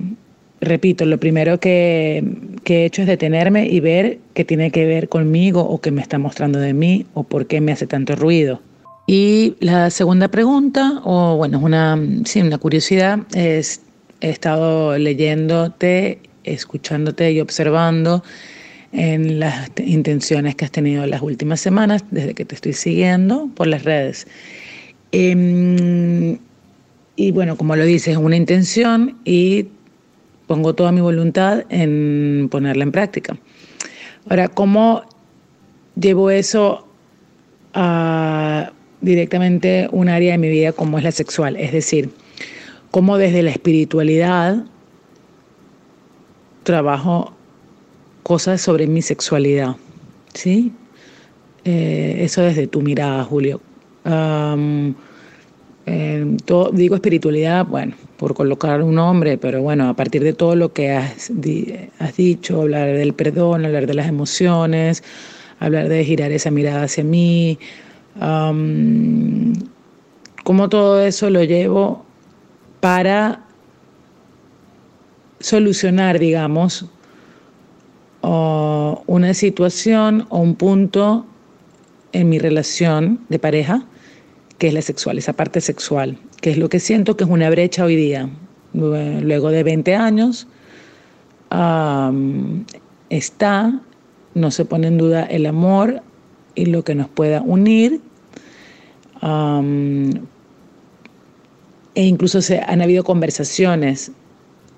repito, 0.61 1.05
lo 1.05 1.19
primero 1.19 1.59
que, 1.59 2.23
que, 2.65 2.83
he 2.83 2.85
hecho 2.87 3.03
es 3.03 3.09
detenerme 3.09 3.67
y 3.67 3.81
ver 3.81 4.19
qué 4.35 4.45
tiene 4.45 4.71
que 4.71 4.85
ver 4.87 5.09
conmigo 5.09 5.63
o 5.63 5.81
qué 5.81 5.91
me 5.91 6.03
está 6.03 6.19
mostrando 6.19 6.59
de 6.61 6.75
mí 6.75 7.07
o 7.15 7.25
por 7.25 7.47
qué 7.47 7.61
me 7.61 7.73
hace 7.73 7.87
tanto 7.87 8.15
ruido. 8.15 8.61
Y 9.07 9.55
la 9.61 9.91
segunda 9.91 10.29
pregunta, 10.29 11.01
o 11.05 11.37
bueno, 11.37 11.61
una, 11.61 11.97
sí, 12.25 12.43
una 12.43 12.59
curiosidad, 12.59 13.21
es, 13.35 13.83
he 14.21 14.31
estado 14.31 14.99
leyéndote, 14.99 16.21
escuchándote 16.43 17.31
y 17.31 17.41
observando 17.41 18.25
en 18.93 19.39
las 19.39 19.71
intenciones 19.79 20.57
que 20.57 20.65
has 20.65 20.73
tenido 20.73 21.07
las 21.07 21.23
últimas 21.23 21.61
semanas, 21.61 22.05
desde 22.11 22.35
que 22.35 22.45
te 22.45 22.57
estoy 22.57 22.73
siguiendo 22.73 23.49
por 23.55 23.69
las 23.69 23.85
redes. 23.85 24.27
Em, 25.13 26.39
y 27.15 27.31
bueno, 27.31 27.57
como 27.57 27.77
lo 27.77 27.85
dices, 27.85 28.09
es 28.09 28.17
una 28.17 28.37
intención 28.37 29.19
y 29.25 29.69
pongo 30.49 30.75
toda 30.75 30.91
mi 30.91 31.01
voluntad 31.01 31.65
en 31.69 32.49
ponerla 32.51 32.83
en 32.83 32.93
práctica. 32.93 33.37
Ahora, 34.29 34.49
¿cómo 34.49 35.03
llevo 35.95 36.31
eso 36.31 36.89
a 37.73 38.73
directamente 39.07 39.89
un 39.93 40.09
área 40.09 40.33
de 40.33 40.39
mi 40.39 40.49
vida 40.49 40.73
como 40.73 40.99
es 40.99 41.05
la 41.05 41.13
sexual, 41.13 41.57
es 41.57 41.73
decir, 41.73 42.11
cómo 42.91 43.17
desde 43.17 43.43
la 43.43 43.51
espiritualidad 43.51 44.65
trabajo 46.63 47.33
cosas 48.23 48.61
sobre 48.61 48.87
mi 48.87 49.03
sexualidad, 49.03 49.77
¿sí? 50.35 50.73
Eh, 51.65 52.19
eso 52.21 52.43
desde 52.43 52.67
tu 52.67 52.83
mirada, 52.83 53.25
Julio. 53.25 53.61
digo 56.73 56.95
espiritualidad, 56.95 57.67
bueno, 57.67 57.95
por 58.17 58.35
colocar 58.35 58.83
un 58.83 58.97
nombre, 58.97 59.39
pero 59.39 59.63
bueno, 59.63 59.89
a 59.89 59.95
partir 59.95 60.23
de 60.23 60.33
todo 60.33 60.57
lo 60.57 60.73
que 60.73 60.91
has, 60.91 61.31
has 61.99 62.17
dicho, 62.17 62.63
hablar 62.63 62.97
del 62.97 63.15
perdón, 63.15 63.65
hablar 63.65 63.87
de 63.87 63.95
las 63.95 64.09
emociones, 64.09 65.03
hablar 65.61 65.89
de 65.89 66.05
girar 66.05 66.33
esa 66.33 66.51
mirada 66.51 66.85
hacia 66.85 67.05
mí, 67.05 67.59
Um, 68.21 69.53
¿Cómo 70.45 70.69
todo 70.69 71.01
eso 71.03 71.29
lo 71.29 71.43
llevo 71.43 72.05
para 72.81 73.45
solucionar, 75.41 76.19
digamos, 76.19 76.87
una 78.23 79.35
situación 79.35 80.27
o 80.31 80.39
un 80.39 80.55
punto 80.55 81.27
en 82.13 82.29
mi 82.29 82.39
relación 82.39 83.21
de 83.29 83.39
pareja, 83.39 83.85
que 84.59 84.69
es 84.69 84.75
la 84.75 84.83
sexual, 84.83 85.19
esa 85.19 85.33
parte 85.33 85.61
sexual, 85.61 86.19
que 86.41 86.51
es 86.51 86.59
lo 86.59 86.69
que 86.69 86.81
siento 86.81 87.17
que 87.17 87.25
es 87.25 87.31
una 87.31 87.51
brecha 87.51 87.85
hoy 87.85 87.97
día. 87.97 88.29
Luego 88.73 89.51
de 89.51 89.63
20 89.63 89.95
años, 89.95 90.47
está, 93.11 93.81
no 94.35 94.51
se 94.51 94.65
pone 94.65 94.89
en 94.89 94.99
duda 94.99 95.25
el 95.25 95.47
amor 95.47 96.03
y 96.57 96.67
lo 96.67 96.83
que 96.83 96.97
nos 96.97 97.09
pueda 97.09 97.43
unir 97.43 98.01
e 101.95 102.05
incluso 102.05 102.43
se, 102.43 102.61
han 102.61 102.83
habido 102.83 103.05
conversaciones 103.05 104.13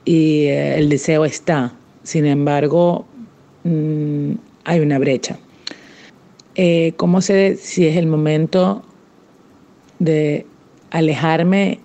y 0.04 0.44
eh, 0.44 0.78
el 0.78 0.88
deseo 0.88 1.24
está. 1.24 1.72
Sin 2.02 2.24
embargo, 2.26 3.04
mm, 3.64 4.32
hay 4.64 4.80
una 4.80 4.98
brecha. 4.98 5.38
Eh, 6.54 6.92
¿Cómo 6.96 7.20
sé 7.20 7.56
si 7.56 7.86
es 7.86 7.96
el 7.96 8.06
momento 8.06 8.82
de 9.98 10.46
alejarme 10.90 11.80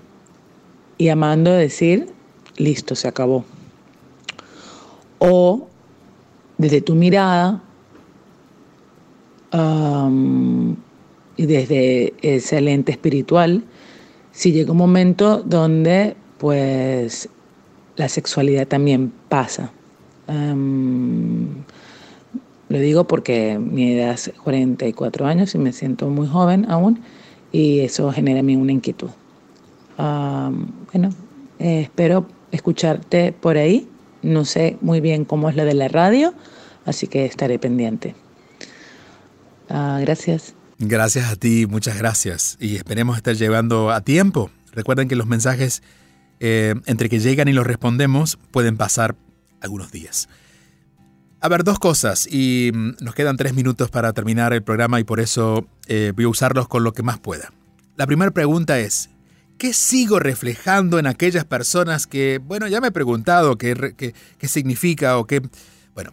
y 0.97 1.09
amando 1.09 1.51
decir, 1.51 2.07
listo, 2.57 2.95
se 2.95 3.07
acabó? 3.07 3.43
O 5.19 5.67
desde 6.57 6.81
tu 6.81 6.95
mirada, 6.95 7.61
y 9.53 11.45
desde 11.45 12.13
ese 12.21 12.61
lente 12.61 12.91
espiritual, 12.91 13.63
si 14.31 14.51
llega 14.51 14.71
un 14.71 14.77
momento 14.77 15.43
donde 15.43 16.15
pues 16.39 17.29
la 17.95 18.09
sexualidad 18.09 18.67
también 18.67 19.13
pasa. 19.29 19.71
Lo 22.69 22.79
digo 22.79 23.05
porque 23.05 23.59
mi 23.59 23.93
edad 23.93 24.13
es 24.13 24.33
44 24.43 25.25
años 25.27 25.53
y 25.53 25.59
me 25.59 25.71
siento 25.71 26.07
muy 26.09 26.27
joven 26.27 26.65
aún 26.69 27.01
y 27.51 27.81
eso 27.81 28.11
genera 28.11 28.39
en 28.39 28.45
mí 28.47 28.55
una 28.55 28.71
inquietud. 28.71 29.09
bueno, 29.97 31.09
espero 31.59 32.25
escucharte 32.51 33.31
por 33.31 33.57
ahí. 33.57 33.87
No 34.23 34.45
sé 34.45 34.77
muy 34.81 35.01
bien 35.01 35.25
cómo 35.25 35.49
es 35.49 35.55
la 35.55 35.65
de 35.65 35.73
la 35.73 35.87
radio, 35.89 36.33
así 36.85 37.07
que 37.07 37.25
estaré 37.25 37.59
pendiente. 37.59 38.15
Ah, 39.69 39.99
gracias. 40.01 40.55
Gracias 40.79 41.31
a 41.31 41.35
ti, 41.35 41.65
muchas 41.67 41.97
gracias. 41.97 42.57
Y 42.59 42.75
esperemos 42.75 43.17
estar 43.17 43.35
llevando 43.35 43.91
a 43.91 44.01
tiempo. 44.01 44.51
Recuerden 44.71 45.07
que 45.07 45.15
los 45.15 45.27
mensajes, 45.27 45.83
eh, 46.39 46.75
entre 46.85 47.09
que 47.09 47.19
llegan 47.19 47.47
y 47.47 47.53
los 47.53 47.65
respondemos, 47.65 48.37
pueden 48.51 48.77
pasar 48.77 49.15
algunos 49.61 49.91
días. 49.91 50.27
A 51.39 51.49
ver, 51.49 51.63
dos 51.63 51.77
cosas, 51.77 52.27
y 52.29 52.71
mm, 52.73 52.95
nos 53.01 53.15
quedan 53.15 53.37
tres 53.37 53.53
minutos 53.53 53.89
para 53.89 54.13
terminar 54.13 54.53
el 54.53 54.63
programa 54.63 54.99
y 54.99 55.03
por 55.03 55.19
eso 55.19 55.67
eh, 55.87 56.13
voy 56.15 56.25
a 56.25 56.29
usarlos 56.29 56.67
con 56.67 56.83
lo 56.83 56.93
que 56.93 57.03
más 57.03 57.19
pueda. 57.19 57.51
La 57.95 58.07
primera 58.07 58.31
pregunta 58.31 58.79
es, 58.79 59.09
¿qué 59.57 59.73
sigo 59.73 60.19
reflejando 60.19 60.99
en 60.99 61.07
aquellas 61.07 61.45
personas 61.45 62.07
que, 62.07 62.39
bueno, 62.43 62.67
ya 62.67 62.81
me 62.81 62.87
he 62.87 62.91
preguntado 62.91 63.57
qué, 63.57 63.93
qué, 63.97 64.15
qué 64.37 64.47
significa 64.47 65.17
o 65.17 65.27
qué... 65.27 65.41
Bueno, 65.93 66.11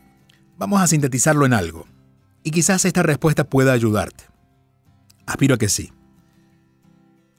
vamos 0.58 0.80
a 0.80 0.86
sintetizarlo 0.86 1.46
en 1.46 1.54
algo. 1.54 1.86
Y 2.42 2.50
quizás 2.50 2.84
esta 2.84 3.02
respuesta 3.02 3.44
pueda 3.44 3.72
ayudarte. 3.72 4.24
Aspiro 5.26 5.54
a 5.54 5.58
que 5.58 5.68
sí. 5.68 5.92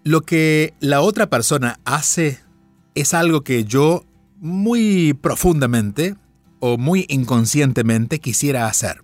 Lo 0.03 0.21
que 0.21 0.73
la 0.79 1.01
otra 1.01 1.29
persona 1.29 1.79
hace 1.85 2.39
es 2.95 3.13
algo 3.13 3.41
que 3.41 3.63
yo 3.65 4.05
muy 4.39 5.13
profundamente 5.13 6.15
o 6.59 6.77
muy 6.77 7.05
inconscientemente 7.09 8.19
quisiera 8.19 8.67
hacer. 8.67 9.01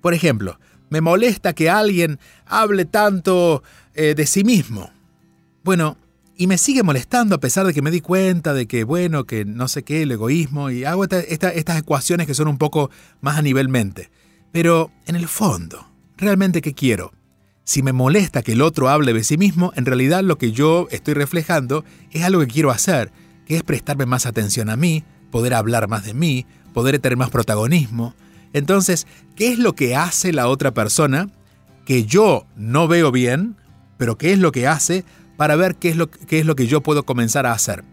Por 0.00 0.14
ejemplo, 0.14 0.58
me 0.90 1.00
molesta 1.00 1.52
que 1.52 1.70
alguien 1.70 2.18
hable 2.46 2.84
tanto 2.84 3.62
eh, 3.94 4.14
de 4.14 4.26
sí 4.26 4.44
mismo. 4.44 4.90
Bueno, 5.64 5.96
y 6.36 6.46
me 6.46 6.58
sigue 6.58 6.82
molestando 6.82 7.34
a 7.34 7.40
pesar 7.40 7.66
de 7.66 7.74
que 7.74 7.82
me 7.82 7.90
di 7.90 8.00
cuenta 8.00 8.54
de 8.54 8.66
que, 8.66 8.84
bueno, 8.84 9.24
que 9.24 9.44
no 9.44 9.68
sé 9.68 9.82
qué, 9.82 10.02
el 10.02 10.12
egoísmo, 10.12 10.70
y 10.70 10.84
hago 10.84 11.04
estas 11.04 11.78
ecuaciones 11.78 12.26
que 12.26 12.34
son 12.34 12.48
un 12.48 12.58
poco 12.58 12.90
más 13.20 13.38
a 13.38 13.42
nivel 13.42 13.68
mente. 13.68 14.10
Pero, 14.52 14.90
en 15.06 15.16
el 15.16 15.28
fondo, 15.28 15.86
¿realmente 16.16 16.62
qué 16.62 16.74
quiero? 16.74 17.12
Si 17.64 17.82
me 17.82 17.92
molesta 17.92 18.42
que 18.42 18.52
el 18.52 18.62
otro 18.62 18.88
hable 18.88 19.12
de 19.12 19.24
sí 19.24 19.36
mismo, 19.36 19.72
en 19.74 19.86
realidad 19.86 20.22
lo 20.22 20.38
que 20.38 20.52
yo 20.52 20.86
estoy 20.90 21.14
reflejando 21.14 21.84
es 22.12 22.22
algo 22.22 22.40
que 22.40 22.46
quiero 22.46 22.70
hacer, 22.70 23.10
que 23.44 23.56
es 23.56 23.62
prestarme 23.62 24.06
más 24.06 24.24
atención 24.24 24.70
a 24.70 24.76
mí, 24.76 25.04
poder 25.30 25.54
hablar 25.54 25.88
más 25.88 26.04
de 26.04 26.14
mí, 26.14 26.46
poder 26.72 26.98
tener 26.98 27.16
más 27.16 27.30
protagonismo. 27.30 28.14
Entonces, 28.52 29.06
¿qué 29.34 29.52
es 29.52 29.58
lo 29.58 29.74
que 29.74 29.96
hace 29.96 30.32
la 30.32 30.48
otra 30.48 30.72
persona 30.72 31.28
que 31.84 32.04
yo 32.04 32.46
no 32.56 32.88
veo 32.88 33.10
bien, 33.10 33.56
pero 33.98 34.16
qué 34.16 34.32
es 34.32 34.38
lo 34.38 34.52
que 34.52 34.66
hace 34.66 35.04
para 35.36 35.56
ver 35.56 35.76
qué 35.76 35.90
es 35.90 35.96
lo, 35.96 36.10
qué 36.10 36.38
es 36.38 36.46
lo 36.46 36.56
que 36.56 36.66
yo 36.66 36.82
puedo 36.82 37.04
comenzar 37.04 37.46
a 37.46 37.52
hacer? 37.52 37.84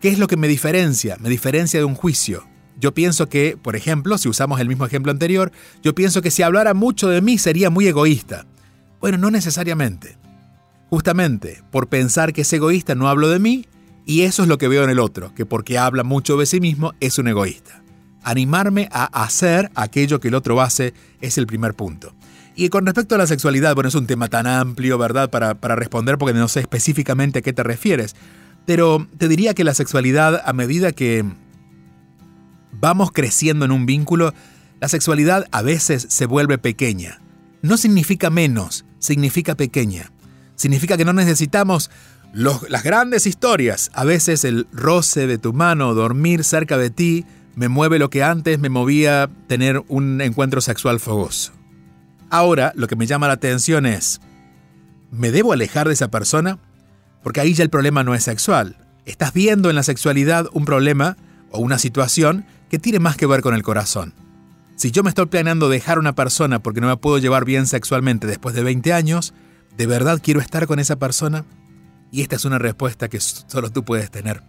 ¿Qué 0.00 0.08
es 0.08 0.18
lo 0.18 0.28
que 0.28 0.36
me 0.36 0.48
diferencia? 0.48 1.16
Me 1.20 1.28
diferencia 1.28 1.78
de 1.78 1.84
un 1.84 1.94
juicio. 1.94 2.44
Yo 2.80 2.94
pienso 2.94 3.28
que, 3.28 3.58
por 3.60 3.76
ejemplo, 3.76 4.16
si 4.16 4.28
usamos 4.28 4.58
el 4.58 4.68
mismo 4.68 4.86
ejemplo 4.86 5.12
anterior, 5.12 5.52
yo 5.82 5.94
pienso 5.94 6.22
que 6.22 6.30
si 6.30 6.42
hablara 6.42 6.72
mucho 6.72 7.08
de 7.08 7.20
mí 7.20 7.36
sería 7.36 7.68
muy 7.68 7.86
egoísta. 7.86 8.46
Bueno, 9.00 9.18
no 9.18 9.30
necesariamente. 9.30 10.16
Justamente 10.88 11.62
por 11.70 11.88
pensar 11.88 12.32
que 12.32 12.40
es 12.40 12.52
egoísta 12.52 12.94
no 12.94 13.08
hablo 13.08 13.28
de 13.28 13.38
mí 13.38 13.66
y 14.06 14.22
eso 14.22 14.42
es 14.42 14.48
lo 14.48 14.58
que 14.58 14.66
veo 14.66 14.82
en 14.82 14.90
el 14.90 14.98
otro, 14.98 15.34
que 15.34 15.46
porque 15.46 15.78
habla 15.78 16.04
mucho 16.04 16.36
de 16.38 16.46
sí 16.46 16.58
mismo 16.58 16.94
es 17.00 17.18
un 17.18 17.28
egoísta. 17.28 17.82
Animarme 18.22 18.88
a 18.92 19.04
hacer 19.22 19.70
aquello 19.74 20.18
que 20.18 20.28
el 20.28 20.34
otro 20.34 20.60
hace 20.60 20.94
es 21.20 21.36
el 21.38 21.46
primer 21.46 21.74
punto. 21.74 22.14
Y 22.56 22.70
con 22.70 22.86
respecto 22.86 23.14
a 23.14 23.18
la 23.18 23.26
sexualidad, 23.26 23.74
bueno, 23.74 23.88
es 23.88 23.94
un 23.94 24.06
tema 24.06 24.28
tan 24.28 24.46
amplio, 24.46 24.98
¿verdad? 24.98 25.30
Para, 25.30 25.54
para 25.54 25.76
responder 25.76 26.18
porque 26.18 26.34
no 26.34 26.48
sé 26.48 26.60
específicamente 26.60 27.38
a 27.38 27.42
qué 27.42 27.52
te 27.52 27.62
refieres. 27.62 28.16
Pero 28.66 29.06
te 29.18 29.28
diría 29.28 29.54
que 29.54 29.64
la 29.64 29.74
sexualidad, 29.74 30.42
a 30.44 30.52
medida 30.52 30.92
que 30.92 31.24
vamos 32.72 33.10
creciendo 33.12 33.64
en 33.64 33.72
un 33.72 33.86
vínculo, 33.86 34.34
la 34.80 34.88
sexualidad 34.88 35.46
a 35.52 35.62
veces 35.62 36.06
se 36.08 36.26
vuelve 36.26 36.58
pequeña. 36.58 37.20
No 37.62 37.76
significa 37.76 38.30
menos, 38.30 38.84
significa 38.98 39.54
pequeña. 39.54 40.12
Significa 40.56 40.96
que 40.96 41.04
no 41.04 41.12
necesitamos 41.12 41.90
las 42.32 42.82
grandes 42.82 43.26
historias. 43.26 43.90
A 43.92 44.04
veces 44.04 44.44
el 44.44 44.66
roce 44.72 45.26
de 45.26 45.38
tu 45.38 45.52
mano, 45.52 45.94
dormir 45.94 46.44
cerca 46.44 46.78
de 46.78 46.90
ti, 46.90 47.26
me 47.54 47.68
mueve 47.68 47.98
lo 47.98 48.10
que 48.10 48.22
antes 48.22 48.58
me 48.58 48.68
movía 48.68 49.28
tener 49.46 49.82
un 49.88 50.20
encuentro 50.20 50.60
sexual 50.60 51.00
fogoso. 51.00 51.52
Ahora 52.30 52.72
lo 52.76 52.86
que 52.86 52.96
me 52.96 53.06
llama 53.06 53.26
la 53.26 53.34
atención 53.34 53.86
es, 53.86 54.20
¿me 55.10 55.30
debo 55.30 55.52
alejar 55.52 55.88
de 55.88 55.94
esa 55.94 56.10
persona? 56.10 56.58
Porque 57.22 57.40
ahí 57.40 57.54
ya 57.54 57.64
el 57.64 57.70
problema 57.70 58.04
no 58.04 58.14
es 58.14 58.24
sexual. 58.24 58.76
Estás 59.04 59.32
viendo 59.32 59.68
en 59.68 59.76
la 59.76 59.82
sexualidad 59.82 60.46
un 60.52 60.64
problema 60.64 61.16
o 61.50 61.58
una 61.58 61.78
situación 61.78 62.46
que 62.70 62.78
tiene 62.78 63.00
más 63.00 63.16
que 63.16 63.26
ver 63.26 63.42
con 63.42 63.54
el 63.54 63.62
corazón. 63.62 64.14
Si 64.76 64.92
yo 64.92 65.02
me 65.02 65.10
estoy 65.10 65.26
planeando 65.26 65.68
dejar 65.68 65.98
a 65.98 66.00
una 66.00 66.14
persona 66.14 66.62
porque 66.62 66.80
no 66.80 66.86
me 66.86 66.96
puedo 66.96 67.18
llevar 67.18 67.44
bien 67.44 67.66
sexualmente 67.66 68.26
después 68.26 68.54
de 68.54 68.62
20 68.62 68.94
años, 68.94 69.34
¿de 69.76 69.86
verdad 69.86 70.20
quiero 70.22 70.40
estar 70.40 70.66
con 70.66 70.78
esa 70.78 70.96
persona? 70.96 71.44
Y 72.10 72.22
esta 72.22 72.36
es 72.36 72.46
una 72.46 72.58
respuesta 72.58 73.08
que 73.08 73.20
solo 73.20 73.70
tú 73.70 73.84
puedes 73.84 74.10
tener. 74.10 74.42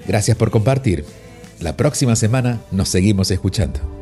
Gracias 0.06 0.36
por 0.36 0.50
compartir. 0.50 1.04
La 1.60 1.76
próxima 1.76 2.16
semana 2.16 2.60
nos 2.72 2.88
seguimos 2.88 3.30
escuchando. 3.30 4.01